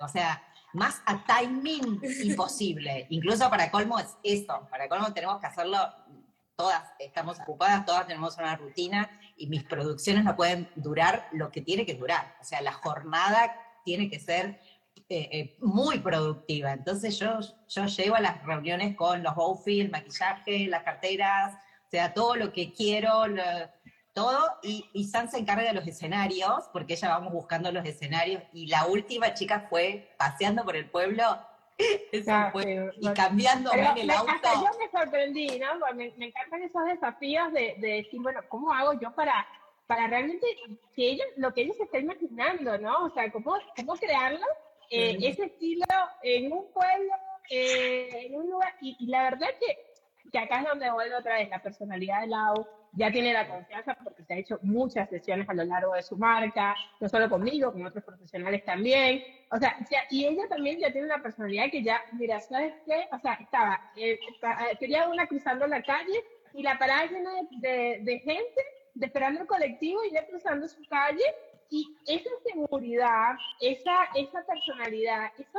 [0.00, 3.06] o sea, más a timing imposible.
[3.10, 5.78] Incluso para colmo es esto, para colmo tenemos que hacerlo,
[6.56, 11.60] todas estamos ocupadas, todas tenemos una rutina y mis producciones no pueden durar lo que
[11.60, 12.36] tiene que durar.
[12.40, 13.54] O sea, la jornada
[13.84, 14.60] tiene que ser
[15.08, 16.72] eh, eh, muy productiva.
[16.72, 21.54] Entonces yo, yo llevo a las reuniones con los outfits, el maquillaje, las carteras,
[21.86, 23.26] o sea, todo lo que quiero,
[24.16, 28.42] todo, y, y San se encarga de los escenarios, porque ella vamos buscando los escenarios,
[28.54, 31.22] y la última chica fue paseando por el pueblo
[31.78, 34.32] y cambiando en el auto.
[34.54, 35.76] yo me sorprendí, ¿no?
[35.94, 39.46] Me, me encantan esos desafíos de, de, decir, bueno, ¿cómo hago yo para,
[39.86, 40.46] para realmente
[40.94, 43.04] que ellos, lo que ellos se están imaginando, ¿no?
[43.04, 44.46] O sea, ¿cómo, cómo crearlo?
[44.88, 45.84] Eh, ese estilo
[46.22, 47.12] en un pueblo,
[47.50, 51.34] eh, en un lugar, y, y la verdad que, que acá es donde vuelve otra
[51.34, 52.66] vez la personalidad de Lau,
[52.96, 56.16] ya tiene la confianza porque se ha hecho muchas sesiones a lo largo de su
[56.16, 59.22] marca, no solo conmigo, con otros profesionales también.
[59.52, 59.76] O sea,
[60.10, 63.06] y ella también ya tiene una personalidad que ya, mira, ¿sabes qué?
[63.12, 67.30] O sea, estaba, eh, eh, quería una cruzando la calle y la parada llena
[67.60, 68.62] de, de, gente
[68.98, 71.22] esperando el colectivo y ya cruzando su calle
[71.68, 75.58] y esa seguridad, esa, esa personalidad, eso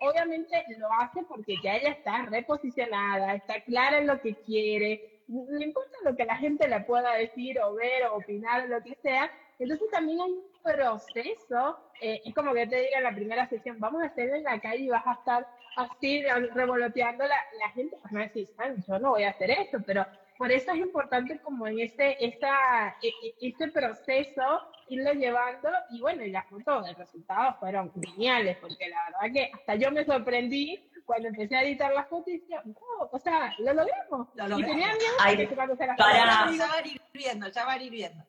[0.00, 5.60] obviamente lo hace porque ya ella está reposicionada, está clara en lo que quiere, no
[5.60, 9.30] importa lo que la gente le pueda decir o ver o opinar lo que sea.
[9.58, 13.80] Entonces también hay un proceso, eh, es como que te diga en la primera sesión,
[13.80, 16.22] vamos a estar en la calle y vas a estar así
[16.54, 18.48] revoloteando la, la gente, pues no decir,
[18.86, 20.06] yo no voy a hacer esto, pero
[20.38, 24.42] por eso es importante como en este, esta, e, e, este proceso
[24.88, 29.50] irlo llevando y bueno, y las fotos, los resultados fueron geniales, porque la verdad que
[29.52, 32.62] hasta yo me sorprendí cuando empecé a editar las fotos y decía,
[33.10, 34.28] o sea, lo logramos.
[34.34, 36.16] y tenía miedo que cuando se las para...
[36.16, 38.24] Ya van a ir viendo, ya van a ir viendo.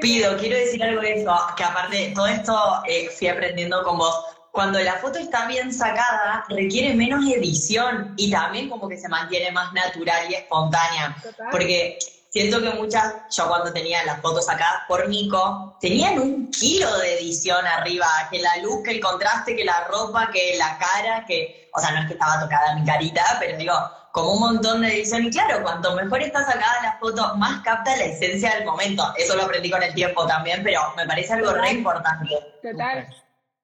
[0.00, 4.38] Pido, quiero decir algo de eso, que aparte todo esto eh, fui aprendiendo con vos
[4.50, 9.52] cuando la foto está bien sacada, requiere menos edición y también como que se mantiene
[9.52, 11.16] más natural y espontánea.
[11.50, 11.98] Porque
[12.30, 17.18] siento que muchas, yo cuando tenía las fotos sacadas por Nico, tenían un kilo de
[17.18, 21.70] edición arriba, que la luz, que el contraste, que la ropa, que la cara, que,
[21.74, 23.74] o sea, no es que estaba tocada mi carita, pero digo,
[24.12, 25.24] como un montón de edición.
[25.24, 29.02] Y claro, cuanto mejor está sacada la foto, más capta la esencia del momento.
[29.16, 32.34] Eso lo aprendí con el tiempo también, pero me parece algo re importante.
[32.62, 33.06] Total.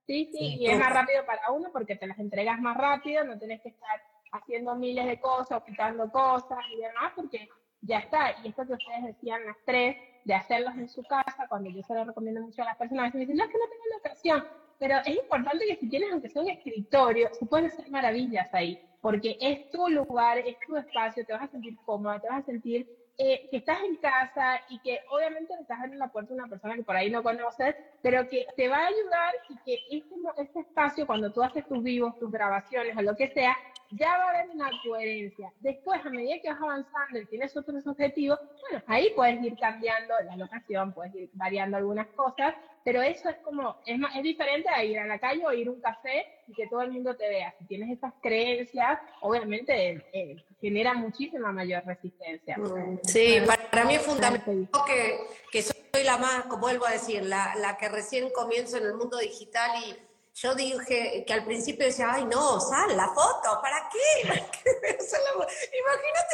[0.07, 3.39] Sí, sí, y es más rápido para uno porque te las entregas más rápido, no
[3.39, 7.49] tienes que estar haciendo miles de cosas, quitando cosas y demás, porque
[7.87, 8.35] ya está.
[8.43, 11.95] Y esto que ustedes decían las tres, de hacerlos en su casa, cuando yo se
[11.95, 14.45] lo recomiendo mucho a las personas, me dicen, no, es que no tengo la ocasión.
[14.79, 18.81] Pero es importante que si tienes, aunque sea un escritorio, se pueden hacer maravillas ahí,
[19.01, 22.47] porque es tu lugar, es tu espacio, te vas a sentir cómoda, te vas a
[22.47, 26.49] sentir eh, que estás en casa y que obviamente estás abriendo la puerta a una
[26.49, 30.15] persona que por ahí no conoces, pero que te va a ayudar y que este,
[30.43, 33.57] este espacio, cuando tú haces tus vivos, tus grabaciones o lo que sea,
[33.93, 35.53] ya va a haber una coherencia.
[35.61, 40.15] Después, a medida que vas avanzando y tienes otros objetivos, bueno, ahí puedes ir cambiando
[40.27, 44.85] la locación, puedes ir variando algunas cosas, pero eso es como, es, es diferente a
[44.85, 47.29] ir a la calle o ir a un café y que todo el mundo te
[47.29, 47.55] vea.
[47.59, 52.57] Si tienes esas creencias, obviamente eh, genera muchísima mayor resistencia.
[53.03, 57.55] Sí, para, mí es fundamental que, que soy la más, como vuelvo a decir, la,
[57.57, 59.95] la que recién comienzo en el mundo digital y
[60.37, 64.23] yo dije que al principio decía, ay no, sal la foto, ¿para qué?
[64.25, 65.05] Imagínate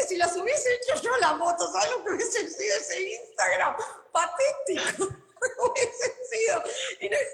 [0.07, 3.75] si las hubiese hecho yo la foto, ¿sabes lo que hubiese sido ese Instagram?
[4.13, 5.09] Patético.
[5.59, 6.63] hubiese sido.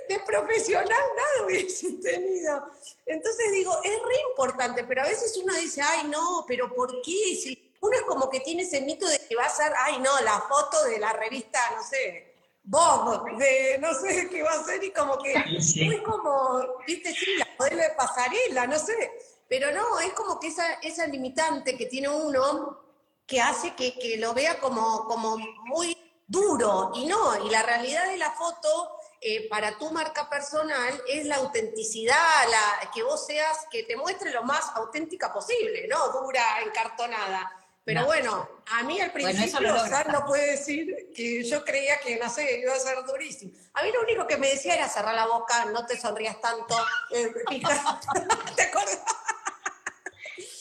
[0.09, 2.71] de profesional nada hubiese tenido.
[3.05, 7.37] Entonces digo, es re importante, pero a veces uno dice, ay no, pero ¿por qué?
[7.37, 10.21] Si uno es como que tiene ese mito de que va a ser, ay no,
[10.21, 14.83] la foto de la revista, no sé, vos, de no sé qué va a ser
[14.83, 19.13] y como que es como, viste, sí, la modelo de pasarela, no sé,
[19.49, 22.81] pero no, es como que esa, esa limitante que tiene uno
[23.27, 28.07] que hace que, que lo vea como, como muy duro y no, y la realidad
[28.09, 32.17] de la foto eh, para tu marca personal es la autenticidad,
[32.51, 37.51] la, que vos seas, que te muestre lo más auténtica posible, no dura, encartonada.
[37.85, 42.29] Pero bueno, a mí al principio bueno, no puede decir que yo creía que, no
[42.29, 43.53] sé, iba a ser durísimo.
[43.75, 46.75] A mí lo único que me decía era cerrar la boca, no te sonrías tanto.
[47.11, 47.33] Eh,
[48.57, 48.99] ¿Te acuerdas?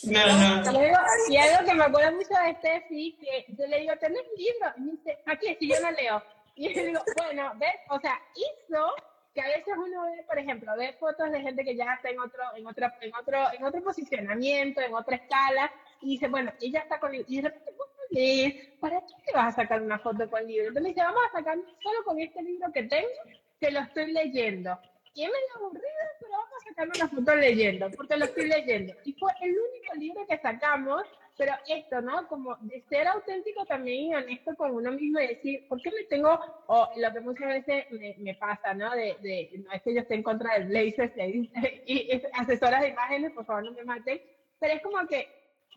[0.06, 0.72] No, no.
[1.28, 4.72] Y algo que me acuerdo mucho de Steffi, que yo le digo, ¿tenés libro?
[4.76, 6.22] Y me dice, aquí, si yo no leo.
[6.54, 7.76] Y yo le digo, bueno, ¿ves?
[7.90, 8.94] O sea, hizo
[9.34, 12.20] que a veces uno ve, por ejemplo, ve fotos de gente que ya está en
[12.20, 16.80] otro, en otro, en otro, en otro posicionamiento, en otra escala, y dice, bueno, ella
[16.80, 17.72] está con el y de repente
[18.80, 20.68] ¿para qué te vas a sacar una foto con libro?
[20.68, 23.08] Entonces dice, vamos a sacar solo con este libro que tengo,
[23.60, 24.78] que lo estoy leyendo.
[25.14, 25.86] Y es medio aburrido,
[26.76, 28.94] pero vamos a sacar una foto leyendo, porque lo estoy leyendo.
[29.04, 31.02] Y fue el único libro que sacamos,
[31.36, 32.26] pero esto, ¿no?
[32.28, 36.04] Como de ser auténtico también y honesto con uno mismo y decir, ¿por qué me
[36.04, 38.90] tengo, o lo que muchas veces me, me pasa, ¿no?
[38.92, 41.12] De, de, no es que yo esté en contra del blazer
[41.86, 44.20] y, asesoras de imágenes, por favor no me maten,
[44.58, 45.28] pero es como que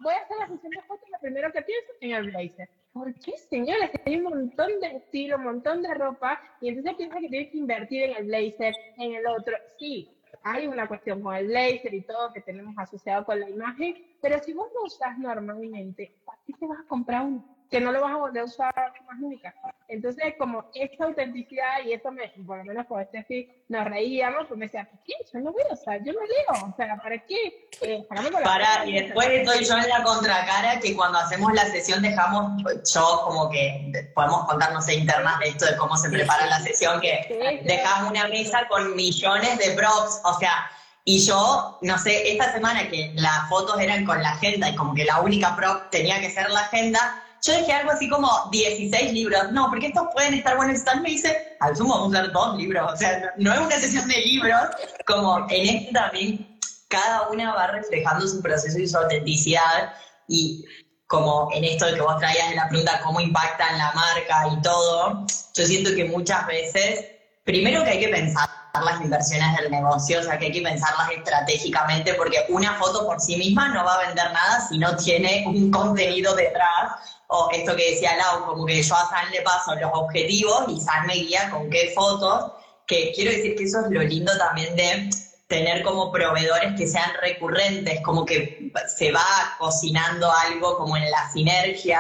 [0.02, 2.70] voy a hacer la sesión de fotos, lo primero que pienso en el blazer.
[2.94, 3.92] ¿Por qué, señores?
[4.06, 7.58] Hay un montón de estilo, un montón de ropa, y entonces piensa que tienes que
[7.58, 9.56] invertir en el blazer, en el otro.
[9.78, 13.96] Sí, hay una cuestión con el blazer y todo que tenemos asociado con la imagen,
[14.22, 17.59] pero si vos lo usas normalmente, ¿para qué te vas a comprar uno?
[17.70, 18.74] Que no lo vas a volver a usar
[19.06, 19.54] más nunca.
[19.88, 24.48] Entonces, como esta autenticidad, y eso me, por lo menos con este sí, nos reíamos,
[24.48, 25.14] pues me decía, ¿qué?
[25.34, 27.70] Yo no voy a usar, yo no leo, o sea, ¿para qué?
[27.82, 28.06] Eh,
[28.44, 33.22] para, y después estoy yo en la contracara que cuando hacemos la sesión dejamos, yo
[33.24, 37.00] como que podemos contar, no sé, internas de esto de cómo se prepara la sesión,
[37.02, 40.70] que dejamos una mesa con millones de props, o sea,
[41.04, 44.94] y yo, no sé, esta semana que las fotos eran con la agenda y como
[44.94, 49.14] que la única prop tenía que ser la agenda, yo dejé algo así como 16
[49.14, 49.52] libros.
[49.52, 50.78] No, porque estos pueden estar buenos.
[50.78, 52.94] Stan me dice, al sumo vamos a usar dos libros.
[52.94, 54.62] O sea, no, es una sesión de libros.
[55.06, 59.94] Como en este también, cada una va reflejando su proceso y su autenticidad.
[60.28, 60.66] Y
[61.08, 64.48] como en esto de que vos traías en la pregunta, cómo impacta en la marca
[64.52, 65.26] y todo,
[65.56, 67.06] yo siento que muchas veces,
[67.44, 68.48] primero que hay que pensar
[68.86, 73.20] las inversiones del negocio, o sea que hay que pensarlas estratégicamente porque una foto por
[73.20, 77.76] sí misma no va a vender nada si no tiene un contenido detrás o esto
[77.76, 81.14] que decía Lau, como que yo a San le paso los objetivos y San me
[81.14, 82.52] guía con qué fotos,
[82.88, 85.10] que quiero decir que eso es lo lindo también de
[85.48, 89.26] tener como proveedores que sean recurrentes, como que se va
[89.60, 92.00] cocinando algo como en la sinergia,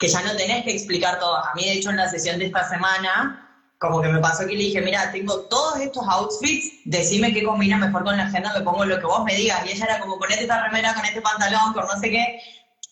[0.00, 1.36] que ya no tenés que explicar todo.
[1.36, 3.48] A mí, de hecho, en la sesión de esta semana,
[3.78, 7.76] como que me pasó que le dije, mira, tengo todos estos outfits, decime qué combina
[7.76, 9.64] mejor con la agenda, me pongo lo que vos me digas.
[9.64, 12.40] Y ella era como, ponete esta remera con este pantalón, con no sé qué.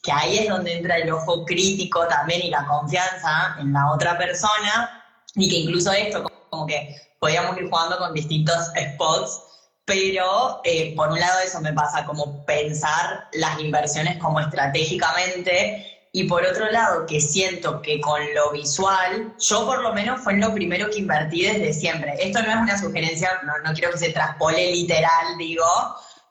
[0.05, 4.17] Que ahí es donde entra el ojo crítico también y la confianza en la otra
[4.17, 5.03] persona.
[5.35, 9.41] Y que incluso esto, como que podíamos ir jugando con distintos spots.
[9.87, 16.29] Pero eh, por un lado eso me pasa como pensar las inversiones como estratégicamente y
[16.29, 20.55] por otro lado, que siento que con lo visual, yo por lo menos fue lo
[20.55, 22.15] primero que invertí desde siempre.
[22.21, 25.67] Esto no es una sugerencia, no, no quiero que se traspole literal, digo,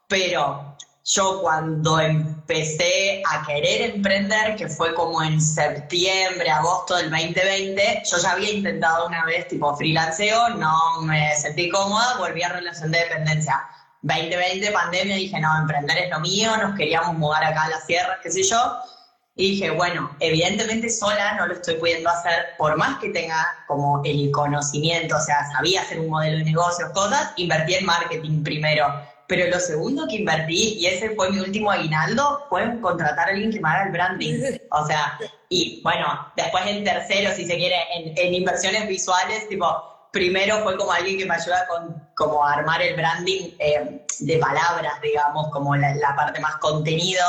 [0.08, 0.73] pero
[1.06, 8.18] yo cuando empecé a querer emprender, que fue como en septiembre, agosto del 2020, yo
[8.18, 13.00] ya había intentado una vez tipo freelanceo, no me sentí cómoda, volví a relación de
[13.00, 13.62] dependencia.
[14.02, 18.18] 2020, pandemia, dije, no, emprender es lo mío, nos queríamos mudar acá a las sierras,
[18.22, 18.58] qué sé yo
[19.36, 24.02] y dije, bueno, evidentemente sola no lo estoy pudiendo hacer, por más que tenga como
[24.06, 28.86] el conocimiento, o sea, sabía hacer un modelo de negocios, cosas, invertí en marketing primero.
[29.28, 33.52] Pero lo segundo que invertí, y ese fue mi último aguinaldo, fue contratar a alguien
[33.52, 34.42] que me haga el branding.
[34.72, 35.18] O sea,
[35.50, 39.66] y bueno, después en tercero, si se quiere, en, inversiones visuales, tipo,
[40.12, 45.02] primero fue como alguien que me ayuda con como armar el branding eh, de palabras,
[45.02, 47.26] digamos, como la, la, parte más contenido,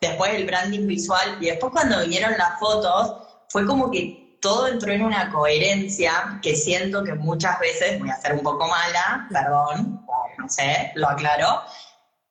[0.00, 3.16] después el branding visual y después cuando vinieron las fotos,
[3.48, 8.16] fue como que todo entró en una coherencia que siento que muchas veces, voy a
[8.16, 10.01] ser un poco mala, perdón,
[10.38, 11.62] no sé, lo aclaro,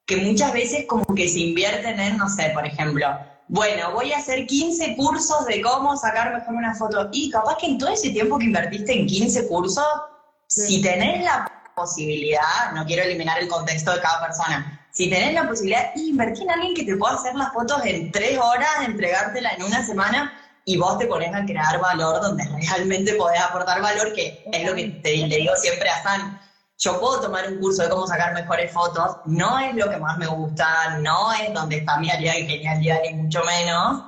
[0.05, 3.07] que muchas veces como que se invierten en, no sé, por ejemplo,
[3.47, 7.09] bueno, voy a hacer 15 cursos de cómo sacar mejor una foto.
[7.11, 9.85] Y capaz que en todo ese tiempo que invertiste en 15 cursos,
[10.47, 15.47] si tenés la posibilidad, no quiero eliminar el contexto de cada persona, si tenés la
[15.47, 19.63] posibilidad, invertir en alguien que te pueda hacer las fotos en tres horas, entregártela en
[19.63, 20.33] una semana
[20.65, 24.75] y vos te pones a crear valor donde realmente podés aportar valor, que es lo
[24.75, 26.39] que te, le digo siempre a San.
[26.83, 30.17] Yo puedo tomar un curso de cómo sacar mejores fotos, no es lo que más
[30.17, 34.03] me gusta, no es donde está mi área de genialidad, ni mucho menos.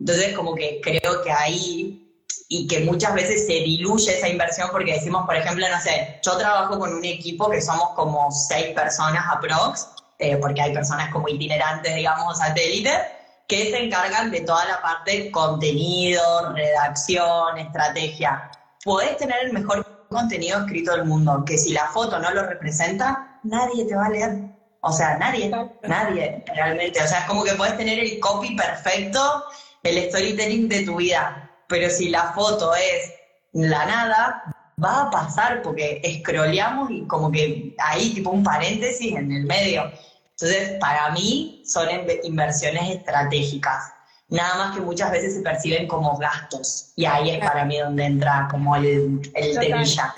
[0.00, 2.02] Entonces, como que creo que ahí
[2.48, 6.36] y que muchas veces se diluye esa inversión porque decimos, por ejemplo, no sé, yo
[6.36, 11.28] trabajo con un equipo que somos como seis personas aprox eh, porque hay personas como
[11.28, 12.98] itinerantes, digamos, satélites,
[13.46, 18.50] que se encargan de toda la parte contenido, redacción, estrategia.
[18.82, 23.40] Podés tener el mejor contenido escrito del mundo, que si la foto no lo representa,
[23.42, 24.56] nadie te va a leer.
[24.80, 25.50] O sea, nadie,
[25.82, 27.02] nadie realmente.
[27.02, 29.44] O sea, es como que puedes tener el copy perfecto,
[29.82, 33.12] el storytelling de tu vida, pero si la foto es
[33.52, 34.42] la nada,
[34.82, 39.90] va a pasar porque escroleamos y como que hay tipo un paréntesis en el medio.
[40.30, 41.88] Entonces, para mí son
[42.22, 43.92] inversiones estratégicas,
[44.28, 46.92] nada más que muchas veces se perciben como gastos.
[46.96, 50.14] Y ahí es para mí donde entra como el, el temilla.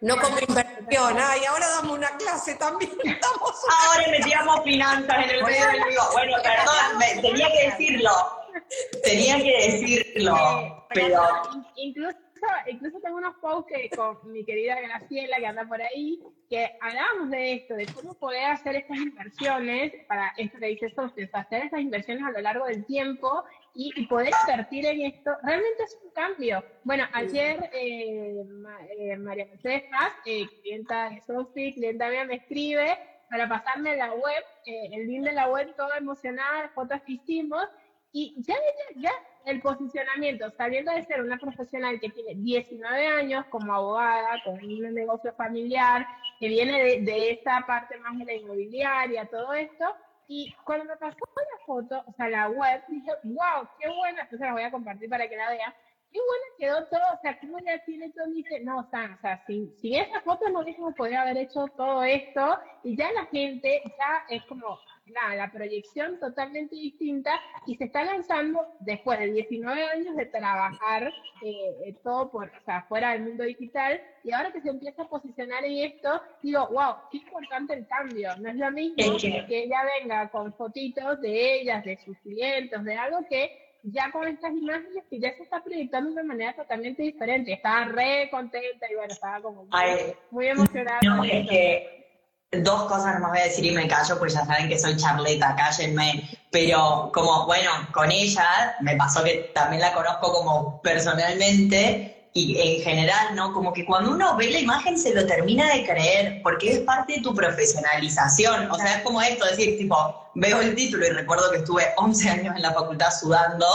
[0.00, 2.90] No como inversión, y ahora damos una clase también.
[3.02, 5.80] Ahora metíamos finanzas en el medio del.
[6.12, 8.10] Bueno, perdón, tenía que decirlo.
[9.04, 10.86] Tenía que decirlo.
[10.92, 11.22] Pero.
[11.76, 12.16] Incluso
[12.70, 17.52] incluso tengo unos posts con mi querida Graciela que anda por ahí, que hablábamos de
[17.54, 22.24] esto, de cómo poder hacer estas inversiones, para esto que dice Sostens, hacer estas inversiones
[22.24, 26.64] a lo largo del tiempo y, poder invertir en esto, realmente es un cambio.
[26.84, 28.44] Bueno, ayer eh,
[28.98, 32.98] eh, María Mercedes Paz, eh, clienta de Sofi, clienta mía, me escribe
[33.30, 37.68] para pasarme la web, el link de la web, todo emocionada, fotos que hicimos,
[38.10, 39.12] y ya, ya, ya
[39.48, 44.94] el posicionamiento, saliendo de ser una profesional que tiene 19 años como abogada, con un
[44.94, 46.06] negocio familiar,
[46.38, 49.84] que viene de, de esta parte más de la inmobiliaria, todo esto,
[50.28, 54.40] y cuando me pasó la foto, o sea, la web, dije, wow, qué buena, entonces
[54.40, 55.72] la voy a compartir para que la vean,
[56.12, 59.42] qué buena quedó todo, o sea, cómo ya tiene todo, dice, no, sea, o sea
[59.46, 63.80] sin, sin esa foto no mismo podría haber hecho todo esto, y ya la gente
[63.86, 64.78] ya es como,
[65.10, 71.12] nada, la proyección totalmente distinta y se está lanzando después de 19 años de trabajar
[71.42, 75.08] eh, todo por, o sea, fuera del mundo digital y ahora que se empieza a
[75.08, 78.36] posicionar en esto, digo, wow, qué importante el cambio.
[78.38, 82.94] No es lo mismo que ella venga con fotitos de ellas, de sus clientes, de
[82.94, 87.02] algo que ya con estas imágenes que ya se está proyectando de una manera totalmente
[87.02, 87.52] diferente.
[87.52, 89.66] Estaba re contenta y bueno, estaba como
[90.30, 91.00] muy, emocionada.
[91.04, 91.97] No, es que
[92.52, 95.54] dos cosas más voy a decir y me callo, pues ya saben que soy charleta,
[95.56, 96.28] cállenme.
[96.50, 102.82] Pero como, bueno, con ella me pasó que también la conozco como personalmente y en
[102.82, 103.52] general, ¿no?
[103.52, 107.14] Como que cuando uno ve la imagen se lo termina de creer, porque es parte
[107.14, 108.70] de tu profesionalización.
[108.70, 112.30] O sea, es como esto, decir, tipo, veo el título y recuerdo que estuve 11
[112.30, 113.66] años en la facultad sudando.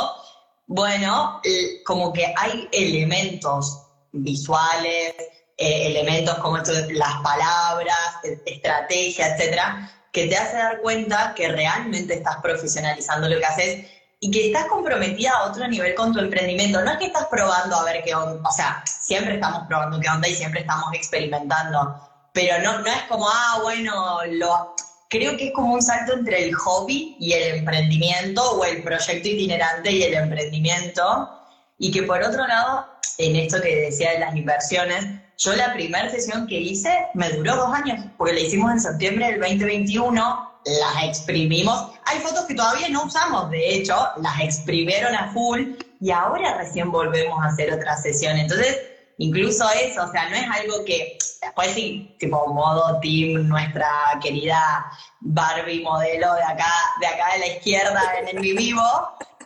[0.66, 1.42] Bueno,
[1.86, 5.14] como que hay elementos visuales,
[5.58, 11.48] eh, elementos como esto, las palabras, e, estrategia, etcétera, que te hace dar cuenta que
[11.50, 13.86] realmente estás profesionalizando lo que haces
[14.20, 16.82] y que estás comprometida a otro nivel con tu emprendimiento.
[16.82, 20.10] No es que estás probando a ver qué onda, o sea, siempre estamos probando qué
[20.10, 22.00] onda y siempre estamos experimentando,
[22.34, 24.76] pero no, no es como, ah, bueno, lo,
[25.14, 29.28] creo que es como un salto entre el hobby y el emprendimiento o el proyecto
[29.30, 31.30] itinerante y el emprendimiento.
[31.78, 32.88] Y que por otro lado,
[33.20, 35.06] en esto que decía de las inversiones,
[35.38, 39.28] yo la primera sesión que hice me duró dos años, porque la hicimos en septiembre
[39.28, 41.92] del 2021 las exprimimos.
[42.06, 46.92] Hay fotos que todavía no usamos, de hecho, las exprimieron a full y ahora recién
[46.92, 48.38] volvemos a hacer otra sesión.
[48.38, 48.80] Entonces,
[49.18, 53.90] incluso eso, o sea, no es algo que, después sí, tipo modo team, nuestra
[54.22, 54.86] querida
[55.22, 58.82] Barbie modelo de acá, de acá de la izquierda en el vivo,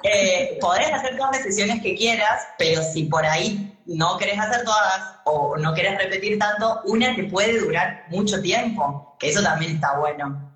[0.04, 4.64] eh, podrás hacer todas las sesiones que quieras, pero si por ahí no querés hacer
[4.64, 9.76] todas o no querés repetir tanto, una te puede durar mucho tiempo, que eso también
[9.76, 10.48] está bueno.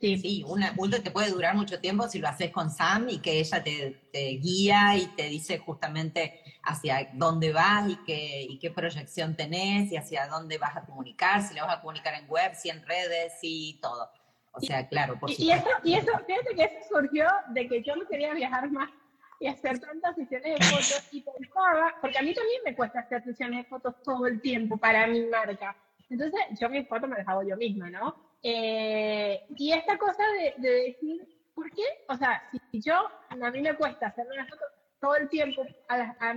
[0.00, 3.38] Sí, sí una, te puede durar mucho tiempo si lo haces con Sam y que
[3.38, 4.10] ella te,
[4.40, 10.58] guía y te dice justamente hacia dónde vas y qué, proyección tenés y hacia dónde
[10.58, 14.10] vas a comunicar, si le vas a comunicar en web, si en redes, y todo.
[14.56, 17.94] O sea, claro, por y, eso, y eso, fíjate que eso surgió de que yo
[17.94, 18.90] no quería viajar más
[19.38, 23.22] y hacer tantas sesiones de fotos y pensaba, porque a mí también me cuesta hacer
[23.22, 25.76] sesiones de fotos todo el tiempo para mi marca.
[26.08, 28.16] Entonces, yo mis fotos me las hago yo misma, ¿no?
[28.42, 30.22] Eh, y esta cosa
[30.56, 31.84] de, decir, ¿por qué?
[32.08, 32.94] O sea, si yo,
[33.28, 34.64] a mí me cuesta hacer una foto
[35.06, 36.34] todo el tiempo, a las a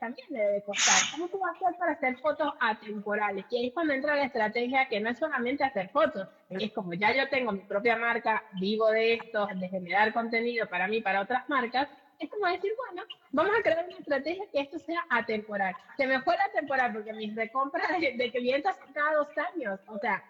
[0.00, 0.94] también le debe costar.
[1.12, 3.44] ¿Cómo tú vas a hacer para hacer fotos atemporales?
[3.50, 6.94] Y ahí es cuando entra la estrategia que no es solamente hacer fotos, es como
[6.94, 11.20] ya yo tengo mi propia marca, vivo de esto, de generar contenido para mí, para
[11.20, 11.86] otras marcas,
[12.18, 15.74] es como decir, bueno, vamos a crear una estrategia que esto sea atemporal.
[15.96, 19.80] Se me fue la temporal porque mis recompras de, de clientes son cada dos años,
[19.86, 20.24] o sea,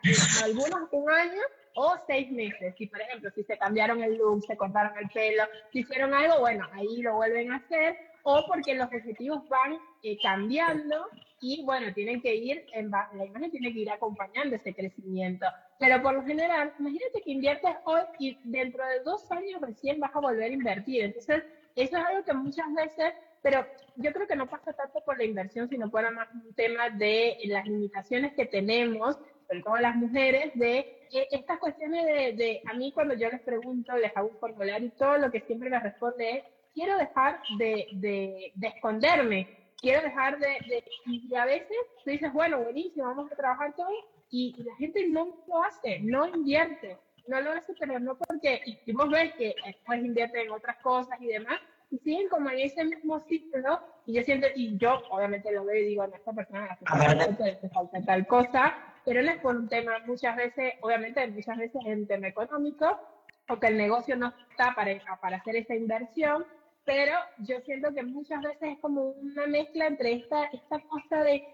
[0.45, 1.43] algunos un año
[1.75, 2.75] o seis meses.
[2.77, 6.41] Si, por ejemplo, si se cambiaron el look, se cortaron el pelo, si hicieron algo,
[6.41, 11.07] bueno, ahí lo vuelven a hacer, o porque los objetivos van eh, cambiando
[11.41, 15.47] y, bueno, tienen que ir, en, la imagen tiene que ir acompañando ese crecimiento.
[15.79, 20.15] Pero por lo general, imagínate que inviertes hoy y dentro de dos años recién vas
[20.15, 21.05] a volver a invertir.
[21.05, 21.45] Entonces,
[21.83, 23.65] eso es algo que muchas veces, pero
[23.97, 27.39] yo creo que no pasa tanto por la inversión, sino por más un tema de
[27.45, 32.05] las limitaciones que tenemos, sobre todo las mujeres, de estas cuestiones
[32.37, 35.41] de, a mí cuando yo les pregunto, les hago un formulario y todo lo que
[35.41, 39.49] siempre me responde es, quiero dejar de, de, esconderme,
[39.81, 43.89] quiero dejar de, y a veces tú dices, bueno, buenísimo, vamos a trabajar todo,
[44.31, 46.99] y, la gente no lo hace, no invierte
[47.29, 51.27] no lo hace, pero no porque hicimos ver que después invierte en otras cosas y
[51.27, 51.61] demás,
[51.91, 55.81] y siguen como en ese mismo ciclo, y yo siento, y yo obviamente lo veo
[55.81, 59.99] y digo, a esta persona le falta tal cosa, pero no es por un tema,
[60.07, 62.99] muchas veces, obviamente muchas veces es un tema económico,
[63.47, 66.45] porque el negocio no está para, para hacer esa inversión,
[66.85, 71.47] pero yo siento que muchas veces es como una mezcla entre esta, esta cosa de,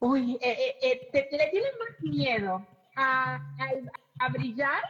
[0.00, 3.72] uy, eh, eh, eh te, le tienen más miedo a, a
[4.32, 4.82] brillar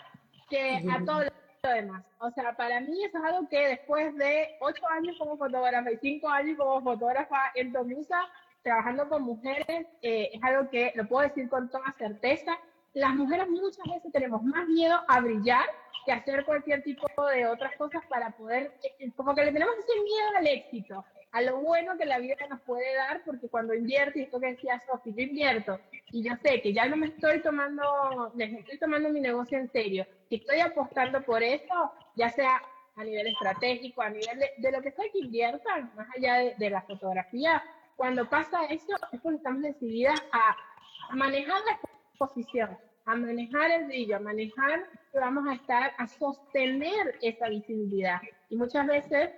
[0.48, 2.04] que a todo lo demás.
[2.18, 5.98] O sea, para mí eso es algo que después de ocho años como fotógrafa y
[5.98, 8.18] cinco años como fotógrafa en Domusa,
[8.62, 12.58] trabajando con mujeres, eh, es algo que lo puedo decir con toda certeza.
[12.92, 15.64] Las mujeres muchas veces tenemos más miedo a brillar
[16.04, 19.74] que a hacer cualquier tipo de otras cosas para poder, eh, como que le tenemos
[19.76, 21.04] ese miedo al éxito
[21.34, 24.52] a lo bueno que la vida nos puede dar, porque cuando invierto, y esto que
[24.52, 25.80] decía Sofi, yo invierto
[26.12, 29.68] y yo sé que ya no me estoy tomando, me estoy tomando mi negocio en
[29.72, 32.62] serio, y estoy apostando por eso, ya sea
[32.94, 36.82] a nivel estratégico, a nivel de, lo que sea que inviertan, más allá de, la
[36.82, 37.60] fotografía,
[37.96, 40.56] cuando pasa eso es porque estamos decididas a
[41.16, 41.80] manejar la
[42.12, 42.78] exposición.
[43.06, 48.20] a manejar el brillo, a manejar que vamos a estar, a sostener esa visibilidad.
[48.48, 49.30] Y muchas veces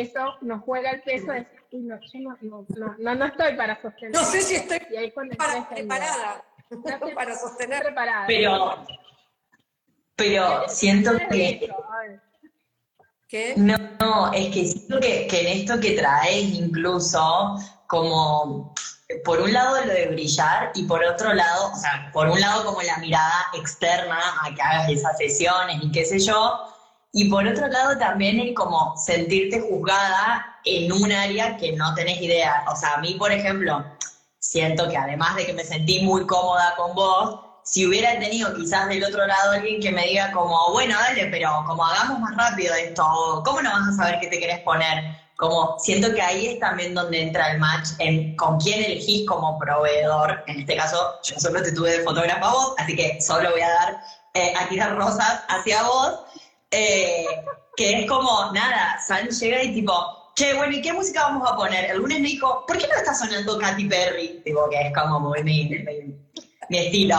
[0.00, 3.80] eso nos juega el peso de decir, no, yo no, no, no, no, estoy para
[3.80, 4.12] sostener.
[4.12, 7.82] No sé si estoy y ahí para- preparada No estoy para sostener.
[7.82, 8.26] preparada.
[8.26, 8.84] Pero,
[10.16, 11.68] pero siento que.
[13.28, 13.54] ¿Qué?
[13.56, 18.74] No, no, es que siento que, que en esto que traes incluso como
[19.24, 22.64] por un lado lo de brillar y por otro lado, o sea, por un lado
[22.64, 26.60] como la mirada externa a que hagas esas sesiones y qué sé yo,
[27.16, 32.20] y por otro lado también el como sentirte juzgada en un área que no tenés
[32.20, 32.64] idea.
[32.70, 33.84] O sea, a mí, por ejemplo,
[34.40, 38.88] siento que además de que me sentí muy cómoda con vos, si hubiera tenido quizás
[38.88, 42.74] del otro lado alguien que me diga como, bueno, dale, pero como hagamos más rápido
[42.74, 45.16] esto, o ¿cómo no vas a saber qué te querés poner?
[45.36, 49.56] Como siento que ahí es también donde entra el match en con quién elegís como
[49.60, 50.42] proveedor.
[50.48, 53.60] En este caso, yo solo te tuve de fotógrafa a vos, así que solo voy
[53.60, 54.00] a dar
[54.34, 56.18] eh, a tirar rosas hacia vos.
[56.76, 57.26] Eh,
[57.76, 61.54] que es como, nada, San llega y tipo, che, bueno, ¿y qué música vamos a
[61.54, 61.90] poner?
[61.90, 64.42] El lunes me dijo, ¿por qué no está sonando Katy Perry?
[64.44, 65.70] Tipo, que es como muy mi,
[66.68, 67.16] estilo.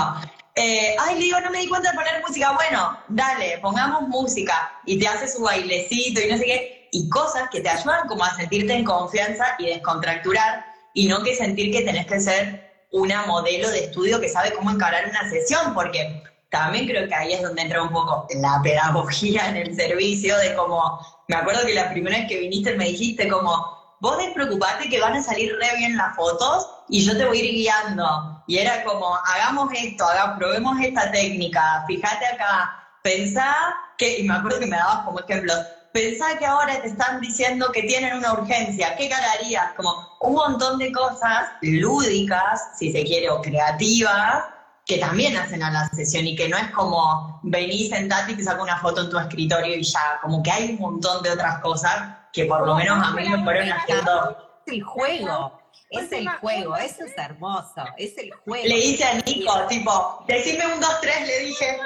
[0.56, 2.52] Eh, ay, le digo, no me di cuenta de poner música.
[2.52, 4.74] Bueno, dale, pongamos música.
[4.86, 6.90] Y te hace su bailecito y no sé qué.
[6.92, 10.66] Y cosas que te ayudan como a sentirte en confianza y descontracturar.
[10.94, 14.72] Y no que sentir que tenés que ser una modelo de estudio que sabe cómo
[14.72, 15.74] encarar una sesión.
[15.74, 20.38] Porque también creo que ahí es donde entra un poco la pedagogía en el servicio.
[20.38, 24.90] De como, me acuerdo que la primera vez que viniste me dijiste como, vos despreocupate
[24.90, 28.44] que van a salir re bien las fotos y yo te voy a ir guiando.
[28.48, 33.56] Y era como, hagamos esto, haga, probemos esta técnica, fíjate acá, pensá
[33.98, 35.58] que, y me acuerdo que me dabas como ejemplos,
[35.92, 39.74] pensá que ahora te están diciendo que tienen una urgencia, ¿qué cagarías?
[39.76, 44.44] Como un montón de cosas lúdicas, si se quiere, o creativas,
[44.86, 48.44] que también hacen a la sesión y que no es como vení, sentate y te
[48.44, 51.60] saco una foto en tu escritorio y ya, como que hay un montón de otras
[51.60, 55.60] cosas que por lo menos a mí me fueron haciendo Es el juego,
[55.90, 58.64] es el juego, eso es hermoso, es el juego.
[58.68, 61.80] Le hice a Nico, tipo, decime un, dos, tres, le dije.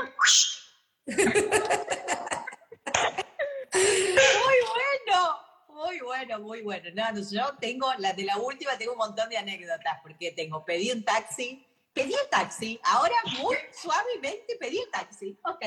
[3.71, 5.37] Muy bueno,
[5.69, 6.89] muy bueno, muy bueno.
[6.95, 10.65] No, no, yo tengo, la de la última, tengo un montón de anécdotas, porque tengo,
[10.65, 11.68] pedí un taxi,
[11.99, 15.37] pedí un taxi, ahora muy suavemente pedí un taxi.
[15.43, 15.65] Ok,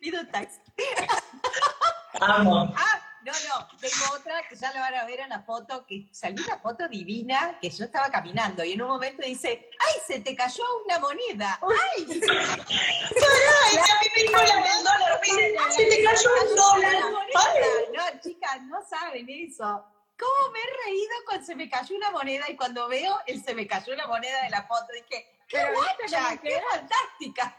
[0.00, 0.60] pido un taxi.
[2.20, 2.72] Amo.
[2.76, 6.08] Ah, no, no, tengo otra que ya la van a ver en la foto, que
[6.12, 10.20] salió una foto divina que yo estaba caminando y en un momento dice, ¡ay, se
[10.20, 11.60] te cayó una moneda!
[11.62, 12.06] ¡Ay!
[12.06, 15.20] se te Ay, a mí me dijo la del dólar,
[15.70, 16.96] se te cayó un dólar.
[16.96, 17.40] una moneda!
[17.44, 17.84] Ay.
[17.94, 19.84] No, chicas, no saben eso.
[20.18, 23.54] ¿Cómo me he reído cuando se me cayó una moneda y cuando veo el se
[23.54, 24.86] me cayó una moneda de la foto?
[24.92, 26.36] Dije, ¡qué Pero guacha!
[26.42, 27.56] ¡Qué fantástica!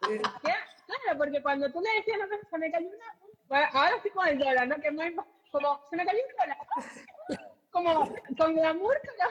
[0.00, 3.16] Claro, porque cuando tú le decías, no, que se me cayó una...
[3.48, 4.76] Bueno, ahora sí con el dólar, ¿no?
[4.76, 5.16] Que muy...
[5.50, 6.58] Como, se me cayó un dólar.
[7.70, 9.30] Como, con glamour, pero...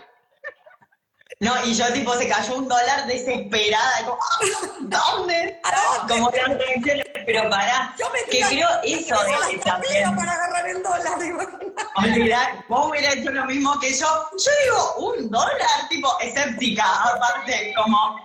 [1.40, 5.60] No, y yo tipo se cayó un dólar desesperada, como, "Ah, ¿dónde?
[6.08, 9.16] Como que reacciones, pero pará, Yo me que creo eso
[9.50, 10.16] es también.
[10.16, 11.18] para agarrar el dólar.
[11.96, 14.08] Olvidar, vos hubieras hecho lo mismo que yo.
[14.34, 18.16] Yo digo, un dólar, tipo, escéptica, aparte, como.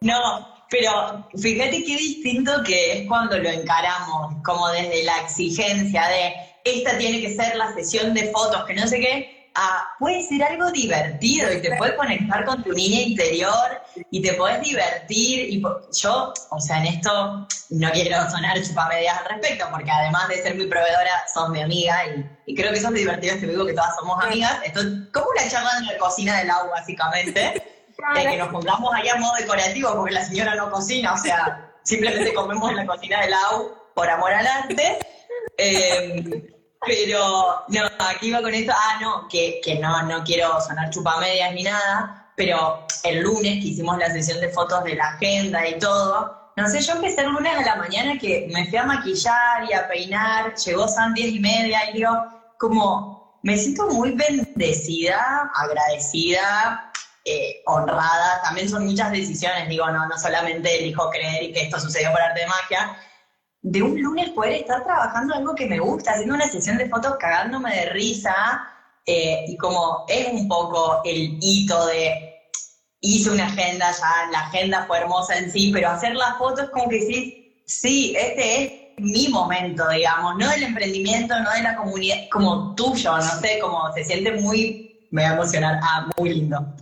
[0.00, 6.34] No, pero fíjate qué distinto que es cuando lo encaramos, como desde la exigencia de
[6.64, 10.42] esta tiene que ser la sesión de fotos, que no sé qué, a puede ser
[10.42, 15.48] algo divertido y te puedes conectar con tu niña interior y te puedes divertir.
[15.50, 20.42] Y yo, o sea, en esto no quiero sonar chupamedias al respecto, porque además de
[20.42, 23.46] ser mi proveedora, sos mi amiga y, y creo que eso es lo divertido, te
[23.46, 24.58] digo que todas somos amigas.
[24.64, 27.40] Esto es como una charla en la cocina del agua, básicamente
[28.14, 31.72] de que nos juntamos ahí a modo decorativo porque la señora no cocina, o sea,
[31.82, 34.98] simplemente comemos en la cocina del AU por amor al arte.
[35.56, 36.53] Eh,
[36.86, 37.80] pero, no,
[38.10, 42.32] aquí va con esto, ah, no, que, que no, no quiero sonar chupamedias ni nada,
[42.36, 46.68] pero el lunes que hicimos la sesión de fotos de la agenda y todo, no
[46.68, 49.88] sé, yo empecé el lunes a la mañana que me fui a maquillar y a
[49.88, 52.10] peinar, llegó San diez y media y digo,
[52.58, 56.92] como, me siento muy bendecida, agradecida,
[57.24, 61.80] eh, honrada, también son muchas decisiones, digo, no, no solamente elijo creer y que esto
[61.80, 62.96] sucedió por arte de magia,
[63.64, 67.16] de un lunes poder estar trabajando algo que me gusta, haciendo una sesión de fotos
[67.18, 68.34] cagándome de risa,
[69.06, 72.42] eh, y como es un poco el hito de,
[73.00, 76.90] hice una agenda ya, la agenda fue hermosa en sí, pero hacer las fotos como
[76.90, 82.16] que sí, sí, este es mi momento, digamos, no del emprendimiento, no de la comunidad,
[82.30, 85.78] como tuyo, no sé, como se siente muy me voy a emocionar.
[85.80, 86.74] Ah, muy lindo.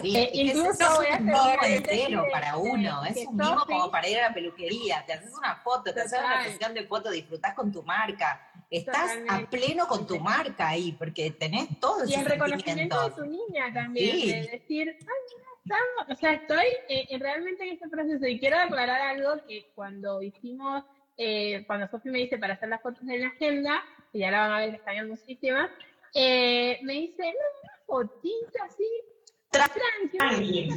[0.00, 3.14] Sí, Eh, que incluso eso es voy a un hacer mimo entero para uno, es
[3.14, 6.20] que un mimo como para ir a la peluquería, te haces una foto, te haces
[6.20, 8.40] una sesión de foto, disfrutás con tu marca,
[8.70, 13.24] estás a pleno con tu marca ahí, porque tenés todos Y el reconocimiento de tu
[13.26, 14.32] niña también, Sí.
[14.32, 18.24] de decir, ay, mira, estamos, o sea, estoy eh, eh, realmente en este proceso.
[18.24, 20.84] Y quiero aclarar algo que cuando hicimos,
[21.16, 23.82] eh, cuando Sofi me dice para hacer las fotos de la agenda,
[24.12, 25.70] que ya la van a ver, están hermosísimas,
[26.14, 27.30] eh, me dice, no,
[27.62, 28.88] una fotito así,
[29.50, 30.68] tranqui,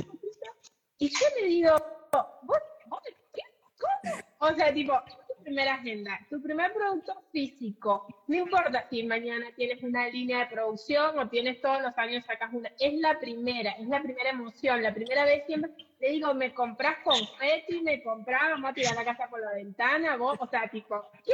[0.97, 1.75] y yo le digo,
[2.11, 2.99] ¿vos, vos
[3.33, 3.41] qué?
[3.77, 4.15] ¿Cómo?
[4.39, 4.93] O sea, tipo,
[5.27, 8.07] tu primera agenda, tu primer producto físico.
[8.27, 12.53] No importa si mañana tienes una línea de producción o tienes todos los años sacas
[12.53, 12.71] una.
[12.79, 14.81] Es la primera, es la primera emoción.
[14.81, 19.05] La primera vez siempre le digo, me compras confeti, me compras, vamos a tirar la
[19.05, 21.33] casa por la ventana, vos, o sea, tipo, ¿qué?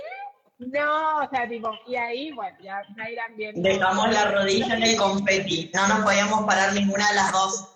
[0.68, 3.68] No, o sea, tipo, y ahí, bueno, ya, ya irán viendo.
[3.68, 5.72] Dejamos la rodilla en el confeti.
[5.74, 7.68] No nos podíamos parar ninguna de las dos.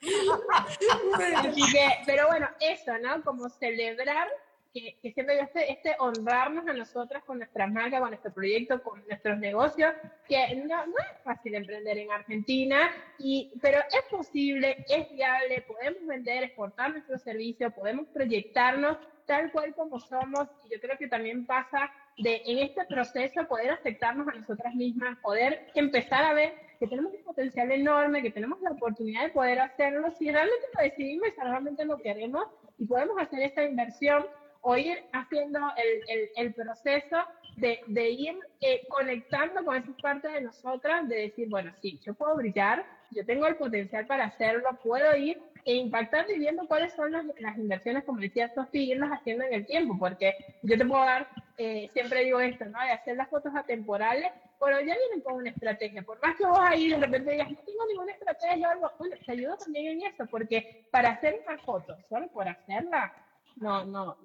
[1.36, 3.22] Así que, pero bueno, eso, ¿no?
[3.22, 4.28] Como celebrar
[4.74, 9.06] que, que siempre este, este honrarnos a nosotras con nuestras marcas, con nuestro proyecto, con
[9.06, 9.94] nuestros negocios,
[10.28, 16.04] que no, no es fácil emprender en Argentina, y, pero es posible, es viable, podemos
[16.04, 21.46] vender, exportar nuestro servicio, podemos proyectarnos tal cual como somos, y yo creo que también
[21.46, 26.88] pasa de en este proceso poder aceptarnos a nosotras mismas, poder empezar a ver que
[26.88, 31.28] tenemos un potencial enorme, que tenemos la oportunidad de poder hacerlo, si realmente lo decidimos
[31.32, 32.44] si realmente lo queremos,
[32.76, 34.26] y podemos hacer esta inversión
[34.66, 37.18] o ir haciendo el, el, el proceso
[37.56, 42.14] de, de ir eh, conectando con esa parte de nosotras, de decir, bueno, sí, yo
[42.14, 46.94] puedo brillar, yo tengo el potencial para hacerlo, puedo ir e impactando y viendo cuáles
[46.94, 50.86] son las, las inversiones, como decía Sofía, irlas haciendo en el tiempo, porque yo te
[50.86, 52.80] puedo dar, eh, siempre digo esto, ¿no?
[52.80, 56.02] De hacer las fotos atemporales, pero ya vienen con una estrategia.
[56.02, 59.16] Por más que vos ahí de repente digas, no tengo ninguna estrategia o algo, bueno,
[59.24, 63.12] te ayudo también en eso, porque para hacer una foto, solo por hacerla,
[63.56, 64.16] no, no,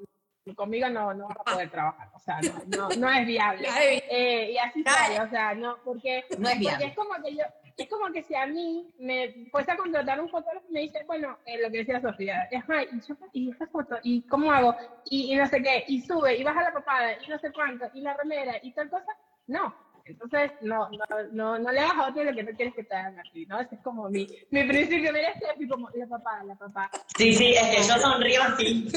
[0.56, 3.68] conmigo no, no vas a poder trabajar, o sea, no, no, no es viable.
[4.12, 6.86] Eh, y así sale, o sea, no, porque, No es porque viable.
[6.88, 7.44] es como que yo,
[7.78, 11.04] es como que si a mí me fuese a contratar un fotógrafo y me dice,
[11.06, 14.52] bueno, eh, lo que decía Sofía, es, ay, y, yo, y esta foto, y cómo
[14.52, 14.76] hago,
[15.10, 17.86] y, y no sé qué, y sube, y baja la papada, y no sé cuánto,
[17.94, 19.16] y la remera, y tal cosa,
[19.48, 19.74] no.
[20.06, 22.96] Entonces, no, no, no, no le hagas a otro lo que no quieres que te
[22.96, 23.60] hagan a ti, ¿no?
[23.60, 25.14] Ese es como mi, mi principio.
[25.14, 26.90] Mira, este es como la papada, la papada.
[27.16, 28.90] Sí, sí, es que yo sonrío así.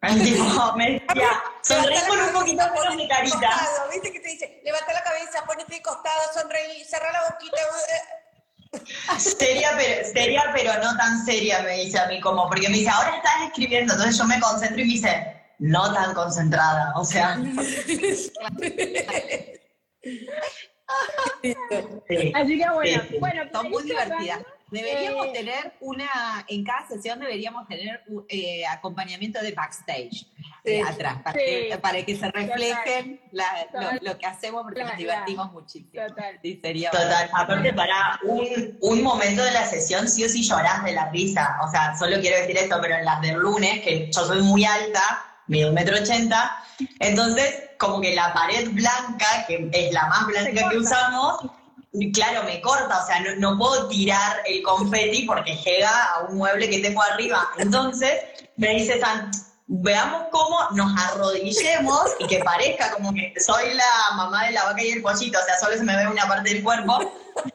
[0.24, 3.38] Tipo, me decía, sonríe con un poquito menos de carita.
[3.40, 4.60] Costado, ¿Viste que te dice?
[4.64, 7.56] Levanta la cabeza, ponete de costado, sonreí, cerra la boquita.
[9.18, 12.90] Seria pero, seria, pero no tan seria, me dice a mí, como, porque me dice,
[12.90, 17.36] ahora estás escribiendo, entonces yo me concentro y me dice, no tan concentrada, o sea.
[22.08, 22.32] sí.
[22.34, 24.40] Así que bueno, Sí, bueno, Son muy divertidas.
[24.70, 30.26] Deberíamos eh, tener una, en cada sesión deberíamos tener un, eh, acompañamiento de backstage
[30.64, 31.44] eh, atrás, para, Sí.
[31.70, 34.00] que, para que se reflejen la- lo, Total.
[34.02, 34.98] lo que hacemos porque nos Total.
[34.98, 36.06] divertimos muchísimo.
[36.06, 36.38] Total.
[36.42, 40.84] Sí, sería Total, aparte para un, un momento de la sesión sí o sí llorás
[40.84, 44.10] de la risa, o sea, solo quiero decir esto, pero en las del lunes, que
[44.12, 45.00] yo soy muy alta,
[45.46, 46.62] mido un metro ochenta,
[46.98, 51.40] entonces como que la pared blanca, que es la más blanca que usamos,
[52.12, 56.36] claro, me corta, o sea, no, no puedo tirar el confeti porque llega a un
[56.36, 58.12] mueble que tengo arriba, entonces
[58.56, 59.30] me dice San,
[59.68, 64.82] veamos cómo nos arrodillemos y que parezca como que soy la mamá de la vaca
[64.82, 66.98] y el pollito, o sea, solo se me ve una parte del cuerpo,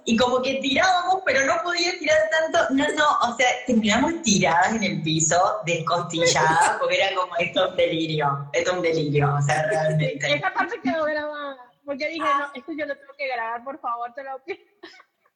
[0.05, 4.73] y como que tirábamos, pero no podía tirar tanto, no, no, o sea, terminamos tiradas
[4.73, 9.35] en el piso, descostilladas, porque era como, esto es un delirio, esto es un delirio,
[9.35, 10.35] o sea, realmente.
[10.35, 11.57] Esa parte quedó grabada.
[11.85, 14.59] Porque dije, no, esto yo lo tengo que grabar, por favor, te lo pido.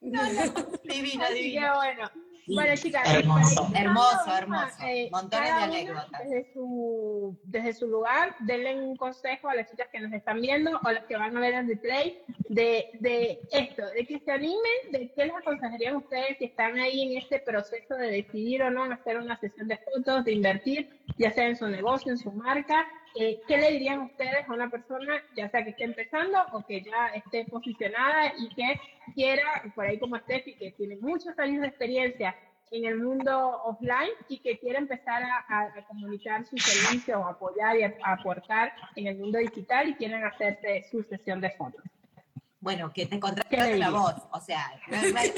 [0.00, 1.74] divina, Así que divina.
[1.76, 2.10] bueno.
[2.50, 3.68] Bueno, chicas, Hermoso.
[3.70, 4.82] ir Hermoso, hermoso.
[4.86, 6.22] eh, Montones de anécdotas.
[6.24, 10.80] Desde su, desde su lugar, denle un consejo a las chicas que nos están viendo
[10.82, 14.56] o las que van a ver el replay de, de esto, de que se animen,
[14.92, 18.84] de qué les aconsejarían ustedes si están ahí en este proceso de decidir o no
[18.84, 20.88] hacer una sesión de fotos, de invertir,
[21.18, 22.86] ya sea en su negocio, en su marca.
[23.14, 26.82] Eh, ¿Qué le dirían ustedes a una persona, ya sea que esté empezando o que
[26.82, 28.80] ya esté posicionada y que
[29.14, 29.42] quiera,
[29.74, 32.36] por ahí como Steffi, que tiene muchos años de experiencia
[32.70, 37.24] en el mundo offline y que quiere empezar a, a- a comunicar su servicio o
[37.26, 41.82] apoyar y a aportar en el mundo digital y quieren hacerse su sesión de fotos?
[42.60, 44.14] Bueno, que te contraten la voz.
[44.32, 44.72] O sea,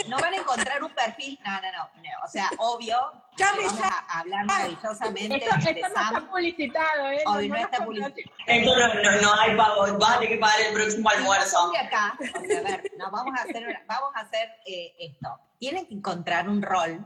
[0.08, 1.38] no, van a encontrar un perfil.
[1.44, 2.24] No, no, no.
[2.24, 2.96] o sea, obvio.
[3.36, 7.22] Ya me vamos a hablar maravillosamente esto, esto no está publicitado, ¿eh?
[7.26, 8.14] Obvio, no, está publicitado.
[8.46, 9.98] Esto no, no, hay pago.
[9.98, 11.72] Vas a tener que pagar el próximo almuerzo.
[11.78, 12.14] acá.
[12.20, 15.28] O sea, a ver, no, vamos a hacer, vamos a hacer eh, esto.
[15.58, 17.04] Tienen que encontrar un rol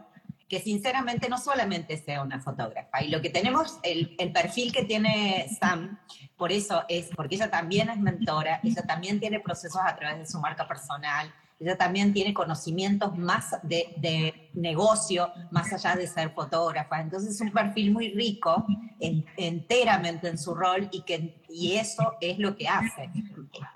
[0.60, 3.02] sinceramente no solamente sea una fotógrafa.
[3.02, 5.98] Y lo que tenemos, el, el, perfil que tiene Sam,
[6.36, 10.26] por eso es, porque ella también es mentora, ella también tiene procesos a través de
[10.26, 16.30] su marca personal, ella también tiene conocimientos más de, de negocio, más allá de ser
[16.32, 17.00] fotógrafa.
[17.00, 18.66] Entonces es un perfil muy rico,
[19.00, 23.10] enteramente en su rol, y, que, y eso es lo que hace.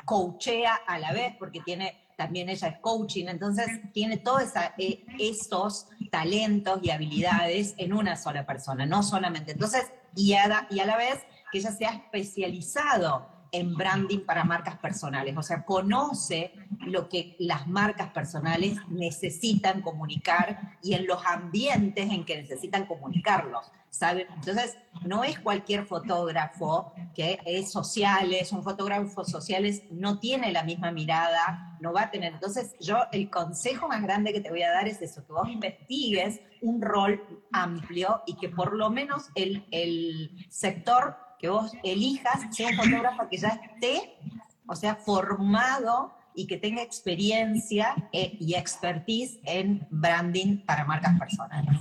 [0.04, 4.42] Coachea a la vez, porque tiene también ella es coaching, entonces tiene todos
[4.76, 9.52] eh, estos talentos y habilidades en una sola persona, no solamente.
[9.52, 9.84] Entonces,
[10.14, 14.76] y a, y a la vez que ella se ha especializado en branding para marcas
[14.76, 22.10] personales, o sea, conoce lo que las marcas personales necesitan comunicar y en los ambientes
[22.10, 23.70] en que necesitan comunicarlos.
[23.90, 24.26] ¿saben?
[24.34, 30.90] Entonces, no es cualquier fotógrafo que es sociales, un fotógrafo sociales no tiene la misma
[30.90, 32.32] mirada, no va a tener.
[32.32, 35.48] Entonces, yo el consejo más grande que te voy a dar es eso, que vos
[35.48, 42.54] investigues un rol amplio y que por lo menos el, el sector que vos elijas
[42.54, 44.18] sea un fotógrafo que ya esté,
[44.66, 51.76] o sea, formado y que tenga experiencia eh, y expertise en branding para marcas personales.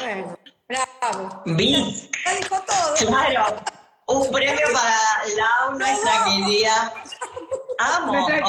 [0.00, 0.38] Bueno,
[0.68, 1.42] bravo.
[1.46, 2.10] ¿Vis?
[2.24, 3.08] Ya dijo todo.
[3.08, 3.56] Claro.
[4.06, 4.96] Un premio para
[5.36, 6.92] Lau, nuestra querida.
[7.80, 8.24] Amo.
[8.24, 8.40] O sea,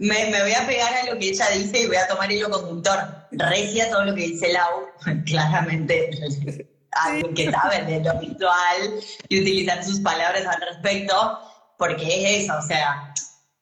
[0.00, 2.50] Me, me, voy a pegar a lo que ella dice y voy a tomar hilo
[2.50, 2.98] conductor.
[3.32, 4.86] Recia todo lo que dice Lau,
[5.26, 6.10] claramente
[6.94, 11.38] alguien que sabe de lo visual y utilizar sus palabras al respecto,
[11.78, 13.12] porque es eso, o sea,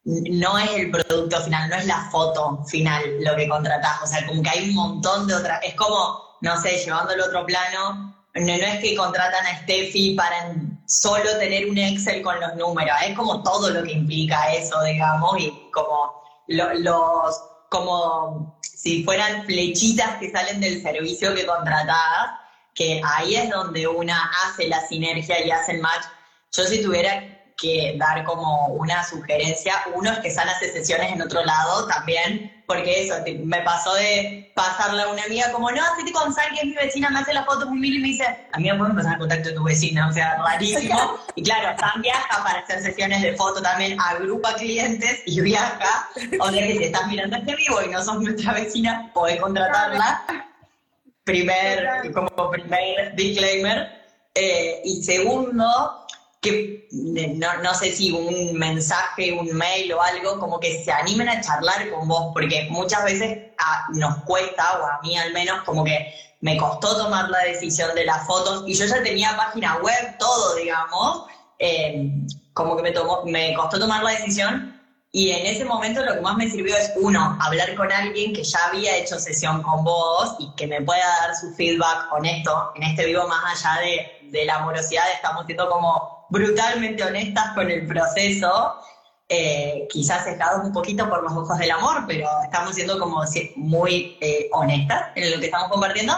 [0.05, 4.27] no es el producto final, no es la foto final lo que contratás, o sea,
[4.27, 8.15] como que hay un montón de otras, es como, no sé, llevando el otro plano,
[8.35, 10.55] no, es que contratan a Steffi para
[10.93, 15.39] solo tener un Excel con los números, es como todo lo que implica eso, digamos,
[15.39, 17.41] y como los,
[17.71, 22.33] como si fueran flechitas que salen del servicio que contratás,
[22.75, 26.05] que ahí es donde una hace la sinergia y hace el match.
[26.53, 27.23] Yo si tuviera
[27.57, 32.62] que dar como una sugerencia, uno es que San hace sesiones en otro lado también,
[32.73, 33.15] porque eso,
[33.45, 36.75] me pasó de pasarle a una amiga como, no, hacete con San, que es mi
[36.75, 39.13] vecina, me hace la foto con mil y me dice, a mí me pueden pasar
[39.15, 41.19] el contacto de tu vecina, o sea, rarísimo.
[41.35, 46.09] y claro, San viaja para hacer sesiones de foto también, agrupa clientes y viaja.
[46.41, 50.25] O sea que si estás mirando este vivo y no sos nuestra vecina, podés contratarla
[51.25, 54.03] primer, como primer disclaimer.
[54.35, 56.07] Eh, y segundo,
[56.43, 61.29] que no, no, sé si un mensaje, un mail o algo, como que se animen
[61.29, 63.53] a charlar con vos, porque muchas veces
[63.95, 68.05] nos cuesta, o a mí al menos, como que me costó tomar la decisión de
[68.05, 71.27] las fotos y yo ya tenía página web, todo, digamos,
[71.61, 72.11] eh,
[72.53, 74.83] como que me, tomó, me costó tomar la decisión
[75.13, 78.43] y en ese momento lo que más me sirvió es, uno, hablar con alguien que
[78.43, 82.73] ya había hecho sesión con vos y que me pueda dar su feedback honesto.
[82.75, 87.71] En este vivo, más allá de, de la amorosidad, estamos siendo como brutalmente honestas con
[87.71, 88.75] el proceso.
[89.29, 93.23] Eh, quizás estado un poquito por los ojos del amor, pero estamos siendo como
[93.57, 96.15] muy eh, honestas en lo que estamos compartiendo.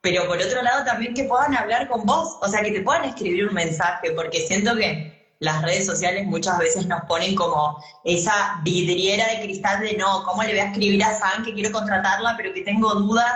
[0.00, 3.04] Pero por otro lado, también que puedan hablar con vos, o sea, que te puedan
[3.04, 8.60] escribir un mensaje, porque siento que las redes sociales muchas veces nos ponen como esa
[8.64, 12.34] vidriera de cristal de no, ¿cómo le voy a escribir a San que quiero contratarla
[12.36, 13.32] pero que tengo dudas?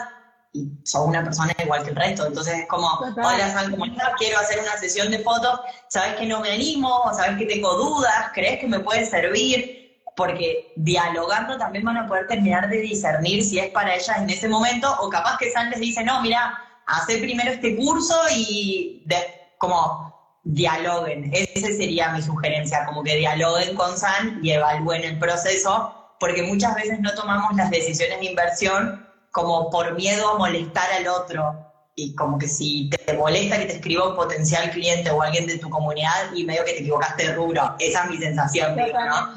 [0.53, 4.12] Y soy una persona igual que el resto, entonces es como, hola San, ¿cómo estás?
[4.18, 6.88] Quiero hacer una sesión de fotos, ¿sabes que no me animo?
[6.88, 8.30] ¿O sabes que tengo dudas?
[8.32, 10.03] ¿Crees que me puede servir?
[10.16, 14.49] Porque dialogando también van a poder terminar de discernir si es para ellas en ese
[14.49, 19.16] momento o capaz que San les dice, no, mira, hace primero este curso y de,
[19.59, 21.30] como dialoguen.
[21.34, 26.74] Esa sería mi sugerencia, como que dialoguen con San y evalúen el proceso, porque muchas
[26.74, 31.64] veces no tomamos las decisiones de inversión como por miedo a molestar al otro.
[31.95, 35.59] Y como que si te molesta que te escriba un potencial cliente o alguien de
[35.59, 37.74] tu comunidad y medio que te equivocaste de rubro.
[37.81, 39.35] Esa es mi sensación, ¿no?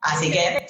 [0.00, 0.66] Así que,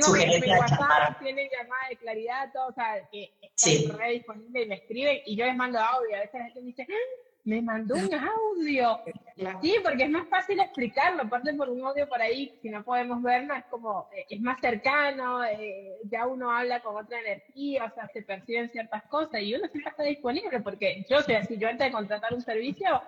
[0.00, 4.68] sugerencia de WhatsApp, tienen llamada de claridad, todo, o sea, que está re disponible y
[4.68, 6.16] me escriben y yo les mando audio.
[6.16, 6.86] A veces la gente me dice,
[7.44, 9.00] me mandó un audio.
[9.62, 13.22] Sí, porque es más fácil explicarlo, aparte por un audio por ahí, si no podemos
[13.22, 17.94] verlo, es como, eh, es más cercano, eh, ya uno habla con otra energía, o
[17.94, 21.68] sea, se perciben ciertas cosas y uno siempre está disponible, porque yo, sea, si yo
[21.68, 23.02] antes de contratar un servicio,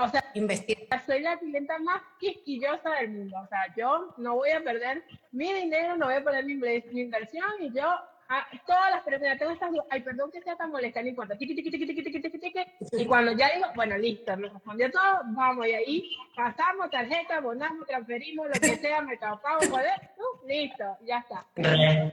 [0.00, 1.04] o sea, Investigar.
[1.04, 3.36] soy la clienta más quisquillosa del mundo.
[3.42, 6.52] O sea, yo no voy a perder mi dinero, no voy a perder mi
[7.00, 7.84] inversión y yo,
[8.28, 13.06] ah, todas las personas, tengo estas ay, perdón que sea tan molesta, no importa, y
[13.06, 18.46] cuando ya digo, bueno, listo, me respondió todo, vamos, y ahí pasamos tarjeta, abonamos, transferimos,
[18.48, 21.46] lo que sea, mercado pago, poder, uh, listo, ya está.
[21.56, 22.10] Re.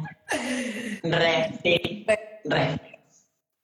[1.04, 2.06] Re, sí.
[2.46, 3.01] Re.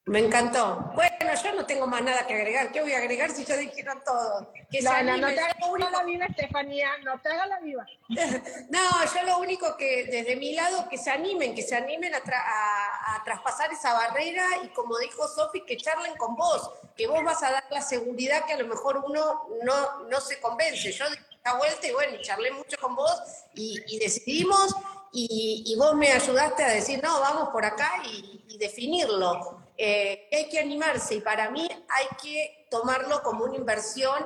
[0.07, 0.91] Me encantó.
[0.95, 2.71] Bueno, yo no tengo más nada que agregar.
[2.71, 4.53] ¿Qué voy a agregar si ya dijeron todo?
[4.71, 7.85] Que No, no, no te hagas la viva, Estefanía, no te hagas la viva.
[8.69, 8.79] No,
[9.13, 12.41] yo lo único que desde mi lado que se animen, que se animen a, tra-
[12.43, 17.21] a- a traspasar esa barrera y como dijo Sofi, que charlen con vos, que vos
[17.23, 20.91] vas a dar la seguridad que a lo mejor uno no, no se convence.
[20.91, 23.21] Yo di la vuelta y bueno, charlé mucho con vos
[23.55, 24.73] y, y decidimos
[25.11, 29.66] y, y vos me ayudaste a decir, no, vamos por acá y, y definirlo.
[29.77, 34.25] Eh, hay que animarse y para mí hay que tomarlo como una inversión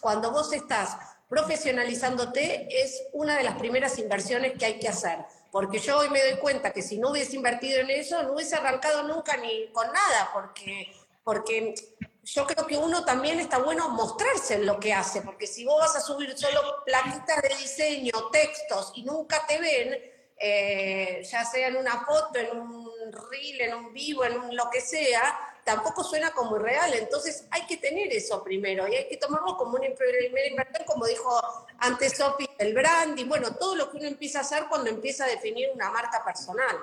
[0.00, 0.96] cuando vos estás
[1.30, 5.18] profesionalizándote es una de las primeras inversiones que hay que hacer.
[5.50, 8.56] Porque yo hoy me doy cuenta que si no hubiese invertido en eso, no hubiese
[8.56, 10.92] arrancado nunca ni con nada, porque,
[11.24, 11.74] porque
[12.22, 15.80] yo creo que uno también está bueno mostrarse en lo que hace, porque si vos
[15.80, 19.98] vas a subir solo plaquitas de diseño, textos y nunca te ven,
[20.36, 24.68] eh, ya sea en una foto, en un reel, en un vivo, en un lo
[24.70, 26.94] que sea, tampoco suena como irreal.
[26.94, 31.06] Entonces hay que tener eso primero y hay que tomarlo como una primera inversión, como
[31.06, 31.40] dijo
[31.78, 35.28] antes Sofi, el branding, bueno, todo lo que uno empieza a hacer cuando empieza a
[35.28, 36.76] definir una marca personal.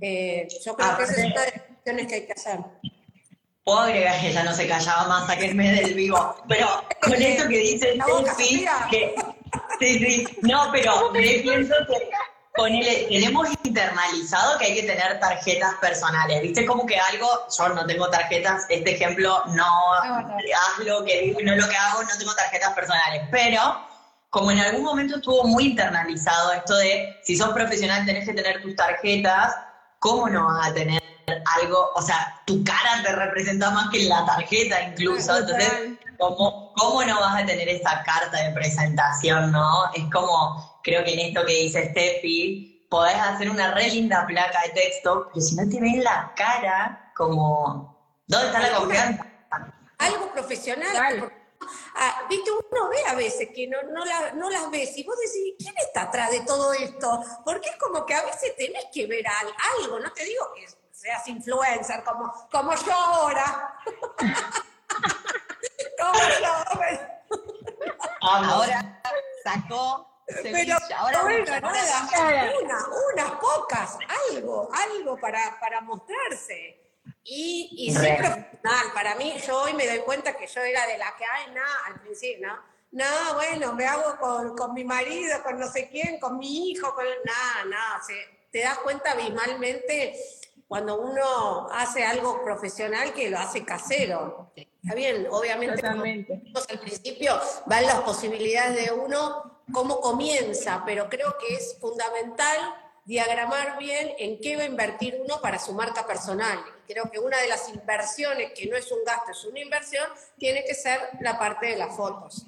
[0.00, 2.58] Eh, yo creo que esa es una de las cuestiones que hay que hacer.
[3.64, 6.36] Puedo agregar que ya no se callaba más, sáquenme del vivo.
[6.48, 6.66] Pero
[7.02, 8.86] con esto que dice Sofía.
[8.90, 9.14] que
[9.78, 12.10] sí, sí, no, pero me pienso que
[12.58, 16.42] ponele, tenemos internalizado que hay que tener tarjetas personales.
[16.42, 16.66] ¿Viste?
[16.66, 21.54] Como que algo, yo no tengo tarjetas, este ejemplo, no haz lo que digo no
[21.54, 23.22] lo que hago, no tengo tarjetas personales.
[23.30, 23.60] Pero
[24.30, 28.60] como en algún momento estuvo muy internalizado esto de si sos profesional tenés que tener
[28.60, 29.54] tus tarjetas,
[30.00, 31.02] ¿cómo no vas a tener
[31.60, 31.90] algo?
[31.94, 35.38] O sea, tu cara te representa más que la tarjeta incluso.
[35.38, 35.72] Entonces,
[36.18, 39.90] ¿cómo, ¿cómo no vas a tener esa carta de presentación, no?
[39.94, 44.62] Es como, creo que en esto que dice Steffi, podés hacer una re linda placa
[44.62, 49.24] de texto, pero si no te ven la cara, como, ¿dónde está la confianza?
[49.98, 50.90] algo profesional.
[50.92, 51.30] Claro.
[51.96, 55.16] ah, Viste, uno ve a veces que no, no, la- no las ves y vos
[55.18, 57.20] decís, ¿quién está atrás de todo esto?
[57.44, 60.66] Porque es como que a veces tenés que ver al- algo, no te digo que
[60.92, 63.74] seas influencer como, como yo ahora.
[65.98, 66.54] como yo.
[68.22, 68.52] Amo.
[68.52, 69.00] Ahora
[69.42, 72.08] sacó Pero ahora bueno, nada,
[72.62, 73.96] una, unas pocas,
[74.30, 76.84] algo, algo para, para mostrarse.
[77.24, 78.92] Y, y profesional.
[78.94, 81.76] Para mí, yo hoy me doy cuenta que yo era de la que, ay, nada,
[81.86, 82.58] al principio, ¿no?
[82.90, 86.94] No, bueno, me hago con, con mi marido, con no sé quién, con mi hijo,
[86.94, 88.00] con nada, nada.
[88.06, 90.14] se- te das cuenta abismalmente
[90.66, 94.52] cuando uno hace algo profesional que lo hace casero.
[94.56, 95.82] Está bien, obviamente.
[96.70, 103.78] al principio, van las posibilidades de uno, cómo comienza, pero creo que es fundamental diagramar
[103.78, 106.58] bien en qué va a invertir uno para su marca personal.
[106.86, 110.06] Y creo que una de las inversiones, que no es un gasto, es una inversión,
[110.36, 112.44] tiene que ser la parte de las fotos.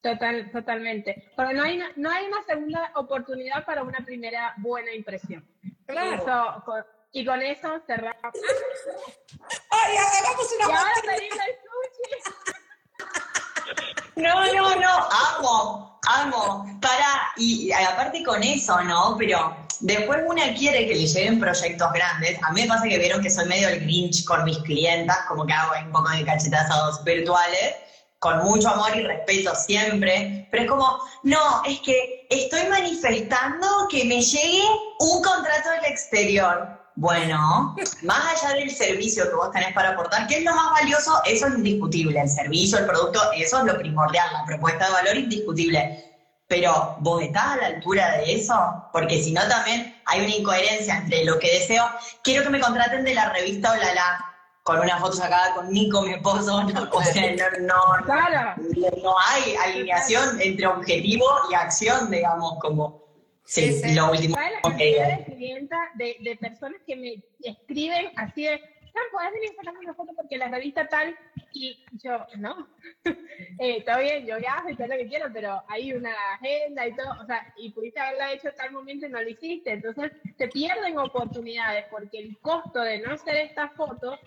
[0.00, 1.32] Total, totalmente.
[1.36, 5.44] Pero no hay, una- no hay una segunda oportunidad para una primera buena impresión.
[5.86, 6.10] Claro.
[6.10, 8.32] Y, eso, con, y con eso cerramos.
[9.70, 11.06] ¡Ay, hagamos Y una ahora foto!
[11.08, 12.04] pedimos el sushi.
[14.16, 15.08] No, no, no,
[15.38, 16.78] amo, amo.
[16.80, 19.16] Para, y, aparte con eso, ¿no?
[19.18, 22.38] Pero después una quiere que le lleguen proyectos grandes.
[22.42, 25.46] A mí me pasa que vieron que soy medio el grinch con mis clientas, como
[25.46, 27.74] que hago un poco de cachetazados virtuales,
[28.18, 30.46] con mucho amor y respeto siempre.
[30.50, 34.62] Pero es como, no, es que estoy manifestando que me llegue
[35.00, 36.83] un contrato del exterior.
[36.96, 41.20] Bueno, más allá del servicio que vos tenés para aportar, ¿qué es lo más valioso?
[41.24, 42.20] Eso es indiscutible.
[42.20, 46.04] El servicio, el producto, eso es lo primordial, la propuesta de valor indiscutible.
[46.46, 48.54] Pero vos estás a la altura de eso,
[48.92, 51.84] porque si no también hay una incoherencia entre lo que deseo.
[52.22, 54.24] Quiero que me contraten de la revista Olala,
[54.62, 56.62] con una foto sacada con Nico, mi esposo.
[56.74, 58.54] No, o sea, no, no, Claro.
[59.02, 63.03] no hay alineación entre objetivo y acción, digamos, como
[63.44, 68.10] sí, lo último ¿Sabes la que cantidad de clientas, de, de personas que me escriben
[68.16, 71.16] así de, "Sam, ¿podés venir a sacarme una foto porque la revista tal?
[71.52, 72.68] Y yo, no,
[73.04, 76.96] eh, está bien, yo viajo y todo lo que quiero, pero hay una agenda y
[76.96, 80.12] todo, o sea, y pudiste haberla hecho en tal momento y no lo hiciste, entonces
[80.36, 84.18] se pierden oportunidades porque el costo de no hacer esta foto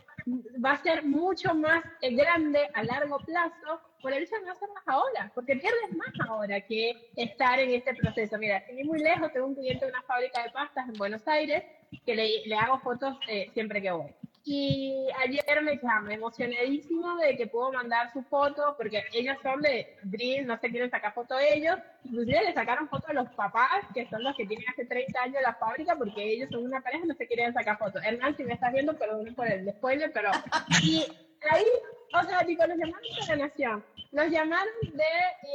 [0.64, 4.52] va a ser mucho más eh, grande a largo plazo por el hecho de no
[4.52, 8.38] hacerlas ahora, porque pierdes más ahora que estar en este proceso.
[8.38, 11.64] Mira, sin muy lejos, tengo un cliente de una fábrica de pastas en Buenos Aires
[12.06, 14.14] que le, le hago fotos eh, siempre que voy.
[14.50, 19.98] Y ayer me llamé emocionadísimo de que puedo mandar su foto, porque ellos son de
[20.04, 21.76] Dream, no se quieren sacar foto de ellos.
[22.06, 25.42] Inclusive le sacaron foto a los papás, que son los que tienen hace 30 años
[25.42, 28.02] la fábrica, porque ellos son una pareja no se quieren sacar fotos.
[28.06, 30.32] Hernán, si me estás viendo, perdón por el spoiler, pero...
[30.82, 31.06] Y
[31.50, 31.66] ahí,
[32.14, 35.04] o sea, tipo, nos llamaron de la Nación, nos llamaron de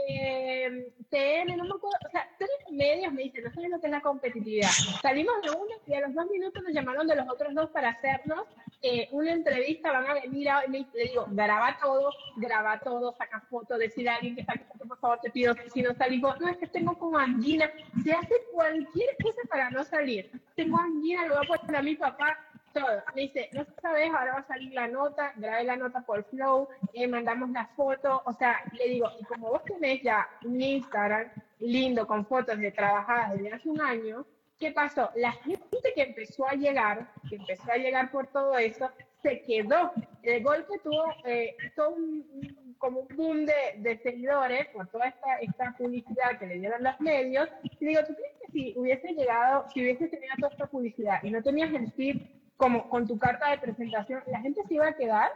[0.08, 3.86] eh, TN, no me acuerdo, o sea, tres medios me dicen, no saben lo que
[3.86, 4.68] es la competitividad.
[5.00, 7.90] Salimos de uno y a los dos minutos nos llamaron de los otros dos para
[7.90, 8.46] hacernos
[8.82, 13.78] eh, una entrevista, van a venir a, le digo, graba todo, graba todo, saca fotos,
[13.78, 16.48] decir a alguien que saque foto, por favor, te pido que si no salimos, no,
[16.48, 17.70] es que tengo como angina,
[18.02, 20.30] se hace cualquier cosa para no salir.
[20.56, 22.36] Tengo angina, lo voy a poner a mi papá,
[22.72, 23.02] todo.
[23.14, 26.68] Me dice, no sabes, ahora va a salir la nota, grabé la nota por Flow,
[26.92, 31.30] eh, mandamos la foto, o sea, le digo, y como vos tenés ya un Instagram
[31.60, 34.26] lindo con fotos de trabajadas desde hace un año,
[34.58, 35.10] ¿qué pasó?
[35.16, 38.90] La gente que empezó a llegar, que empezó a llegar por todo eso,
[39.22, 39.92] se quedó.
[40.22, 45.36] El golpe tuvo eh, todo un, como un boom de, de, seguidores por toda esta,
[45.40, 47.48] esta publicidad que le dieron los medios.
[47.62, 51.30] Y digo, ¿tú crees que si hubiese llegado, si hubiese tenido toda esta publicidad y
[51.30, 52.20] no tenías el feed
[52.56, 55.30] como con tu carta de presentación, la gente se iba a quedar.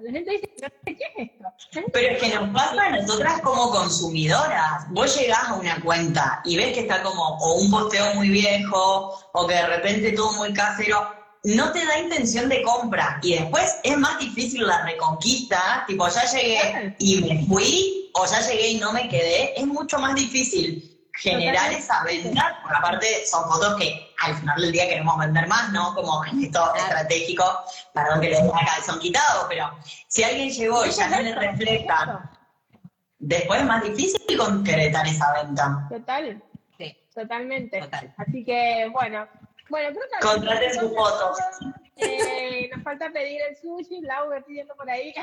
[0.00, 0.50] La gente dice,
[0.84, 1.88] ¿qué es esto?
[1.92, 4.90] Pero es que nos pasa a nosotras como consumidoras.
[4.90, 9.18] Vos llegás a una cuenta y ves que está como o un posteo muy viejo
[9.32, 11.08] o que de repente todo muy casero.
[11.44, 16.24] No te da intención de compra y después es más difícil la reconquista, tipo ya
[16.24, 20.91] llegué y me fui o ya llegué y no me quedé, es mucho más difícil
[21.14, 25.70] generar esa venta, porque aparte son fotos que al final del día queremos vender más,
[25.72, 25.94] ¿no?
[25.94, 27.44] Como gesto estratégico,
[27.92, 29.70] perdón que le den acá son quitados, pero
[30.08, 32.30] si alguien llegó y ya no le refleja,
[33.18, 35.86] después es más difícil concretar esa venta.
[35.90, 36.42] Total,
[36.78, 36.96] sí.
[37.14, 37.80] totalmente.
[38.16, 39.28] Así que, bueno,
[39.68, 40.26] bueno, creo que...
[40.26, 41.38] Contraten sus fotos.
[41.96, 45.14] Eh, nos falta pedir el sushi, Lau pidiendo por ahí.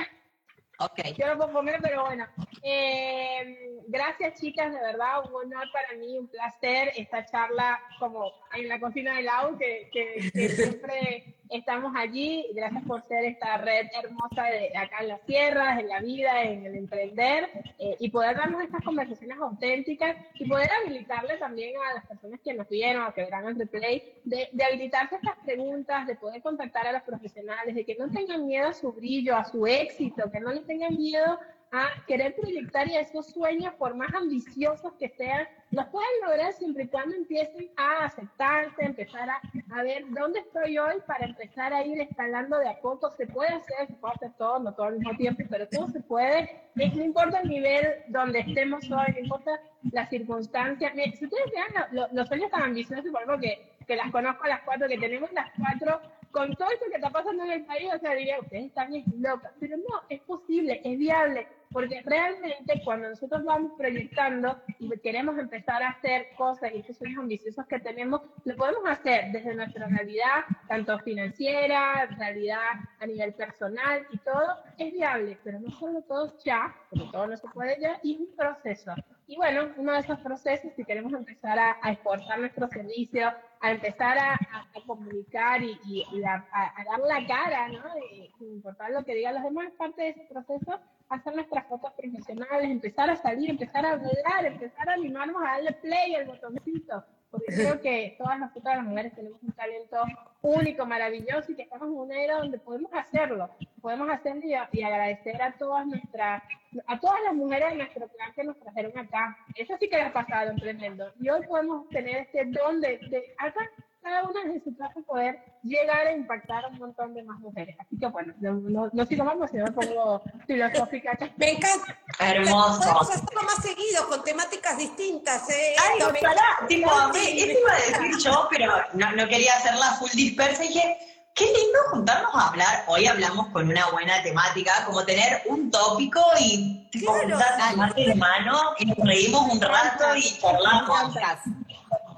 [0.79, 1.13] Okay.
[1.13, 2.25] Puedo comer, pero bueno.
[2.63, 8.69] Eh, gracias, chicas, de verdad, un honor para mí, un placer esta charla como en
[8.69, 12.45] la cocina del AU, que, que, que siempre estamos allí.
[12.53, 16.65] Gracias por ser esta red hermosa de acá en las tierras, en la vida, en
[16.65, 22.05] el emprender, eh, y poder darnos estas conversaciones auténticas y poder habilitarle también a las
[22.05, 26.15] personas que nos vieron, a que verán el replay, de, de habilitarse estas preguntas, de
[26.15, 29.65] poder contactar a los profesionales, de que no tengan miedo a su brillo, a su
[29.65, 31.39] éxito, que no les tengan miedo
[31.71, 36.51] a querer proyectar y a esos sueños, por más ambiciosos que sean, los pueden lograr
[36.53, 39.39] siempre y cuando empiecen a aceptarse, empezar a,
[39.75, 43.11] a, ver dónde estoy hoy para empezar a ir escalando de a poco.
[43.11, 45.99] Se puede hacer, se puede hacer todo, no todo al mismo tiempo, pero todo se
[46.01, 46.49] puede.
[46.73, 49.59] No importa el nivel donde estemos hoy, no importa
[49.91, 50.93] las circunstancias.
[50.95, 54.61] Si ustedes vean los, los sueños tan ambiciosos, por que, que las conozco a las
[54.61, 56.01] cuatro, que tenemos las cuatro
[56.31, 59.51] con todo esto que está pasando en el país, o sea, diría, ustedes están locas,
[59.59, 65.81] pero no, es posible, es viable, porque realmente cuando nosotros vamos proyectando y queremos empezar
[65.81, 70.45] a hacer cosas y estos sueños ambiciosos que tenemos, lo podemos hacer desde nuestra realidad,
[70.67, 76.75] tanto financiera, realidad a nivel personal y todo, es viable, pero no solo todo ya,
[76.89, 78.93] porque todo no se puede ya, y es un proceso.
[79.27, 83.31] Y bueno, uno de esos procesos, si queremos empezar a, a exportar nuestros servicios,
[83.61, 84.39] a empezar a,
[84.87, 87.83] comunicar y, y, y a, dar la cara, ¿no?
[88.11, 90.79] Y, sin importar lo que digan los demás, parte de ese proceso,
[91.09, 95.73] hacer nuestras fotos profesionales, empezar a salir, empezar a hablar, empezar a animarnos a darle
[95.73, 99.97] play al botoncito, porque creo que todas nosotras las mujeres tenemos un talento
[100.41, 103.49] único, maravilloso y que estamos en una era donde podemos hacerlo,
[103.81, 106.41] podemos hacerlo y, agradecer a todas nuestras,
[106.87, 109.37] a todas las mujeres de nuestro clan que nos trajeron acá.
[109.55, 111.11] Eso sí que les ha pasado, tremendo.
[111.19, 113.69] Y hoy podemos tener este don de, de acá
[114.09, 117.75] cada una de su casa poder llegar a impactar a un montón de más mujeres.
[117.79, 121.17] Así que bueno, no, no, no sigo más, sino me pongo filosófica.
[121.37, 121.97] Me encanta.
[122.19, 122.79] Hermoso.
[122.79, 125.49] Podemos hacerlo más seguido, con temáticas distintas.
[125.49, 125.75] ¿eh?
[125.79, 126.41] Ay, encanta.
[126.67, 130.69] tipo, mí, eso iba a decir yo, pero no, no quería hacerla full dispersa y
[130.69, 130.97] dije,
[131.35, 132.83] qué lindo juntarnos a hablar.
[132.87, 137.37] Hoy hablamos con una buena temática, como tener un tópico y tipo Claro.
[137.37, 141.13] juntarnos de mano y nos reímos un rato y charlamos.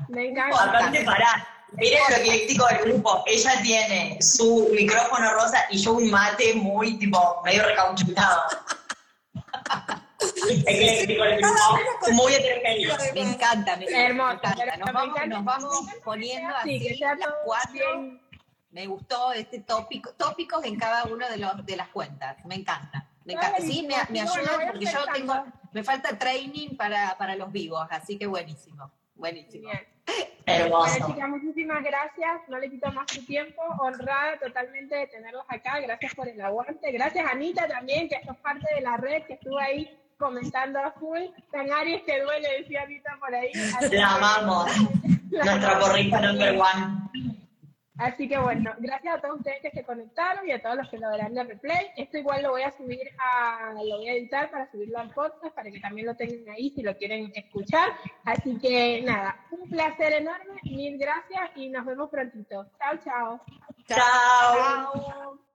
[0.08, 0.64] Me encanta.
[0.64, 1.48] Aparte, pará.
[1.74, 3.24] Miren lo ecléctico del grupo.
[3.26, 8.42] Ella tiene su micrófono rosa y yo un mate muy, tipo, medio recauchutado.
[10.66, 12.12] ecléctico del grupo.
[12.12, 12.98] Muy heterogéneo.
[13.14, 14.56] Me encanta, me, encanta.
[14.78, 18.20] Nos vamos, nos vamos poniendo Sí, así las cuatro.
[18.72, 22.38] Me gustó este tópico, tópicos en cada uno de, los, de las cuentas.
[22.46, 23.08] Me encanta.
[23.26, 23.62] Me encanta.
[23.62, 28.18] Sí, me, me ayuda porque yo tengo, me falta training para, para los vivos, así
[28.18, 28.92] que buenísimo.
[29.16, 29.70] Buenísimo.
[30.46, 31.00] Hermoso.
[31.00, 32.42] Bueno, chicas, muchísimas gracias.
[32.48, 33.62] No le quito más su tiempo.
[33.80, 35.80] Honrada totalmente de tenerlos acá.
[35.80, 36.92] Gracias por el aguante.
[36.92, 41.20] Gracias, Anita, también, que sos parte de la red, que estuvo ahí comentando a full.
[41.52, 43.52] Tan Aries que duele, decía Anita por ahí.
[43.92, 44.72] La amamos.
[45.32, 47.41] Nuestra porrita number one.
[48.02, 50.98] Así que bueno, gracias a todos ustedes que se conectaron y a todos los que
[50.98, 51.92] lo verán de replay.
[51.96, 55.54] Esto igual lo voy a subir a, lo voy a editar para subirlo al podcast
[55.54, 57.90] para que también lo tengan ahí si lo quieren escuchar.
[58.26, 62.66] Así que nada, un placer enorme, mil gracias y nos vemos prontito.
[62.80, 63.42] Chao, chao.
[63.86, 64.94] Chao.
[64.96, 65.51] Chao.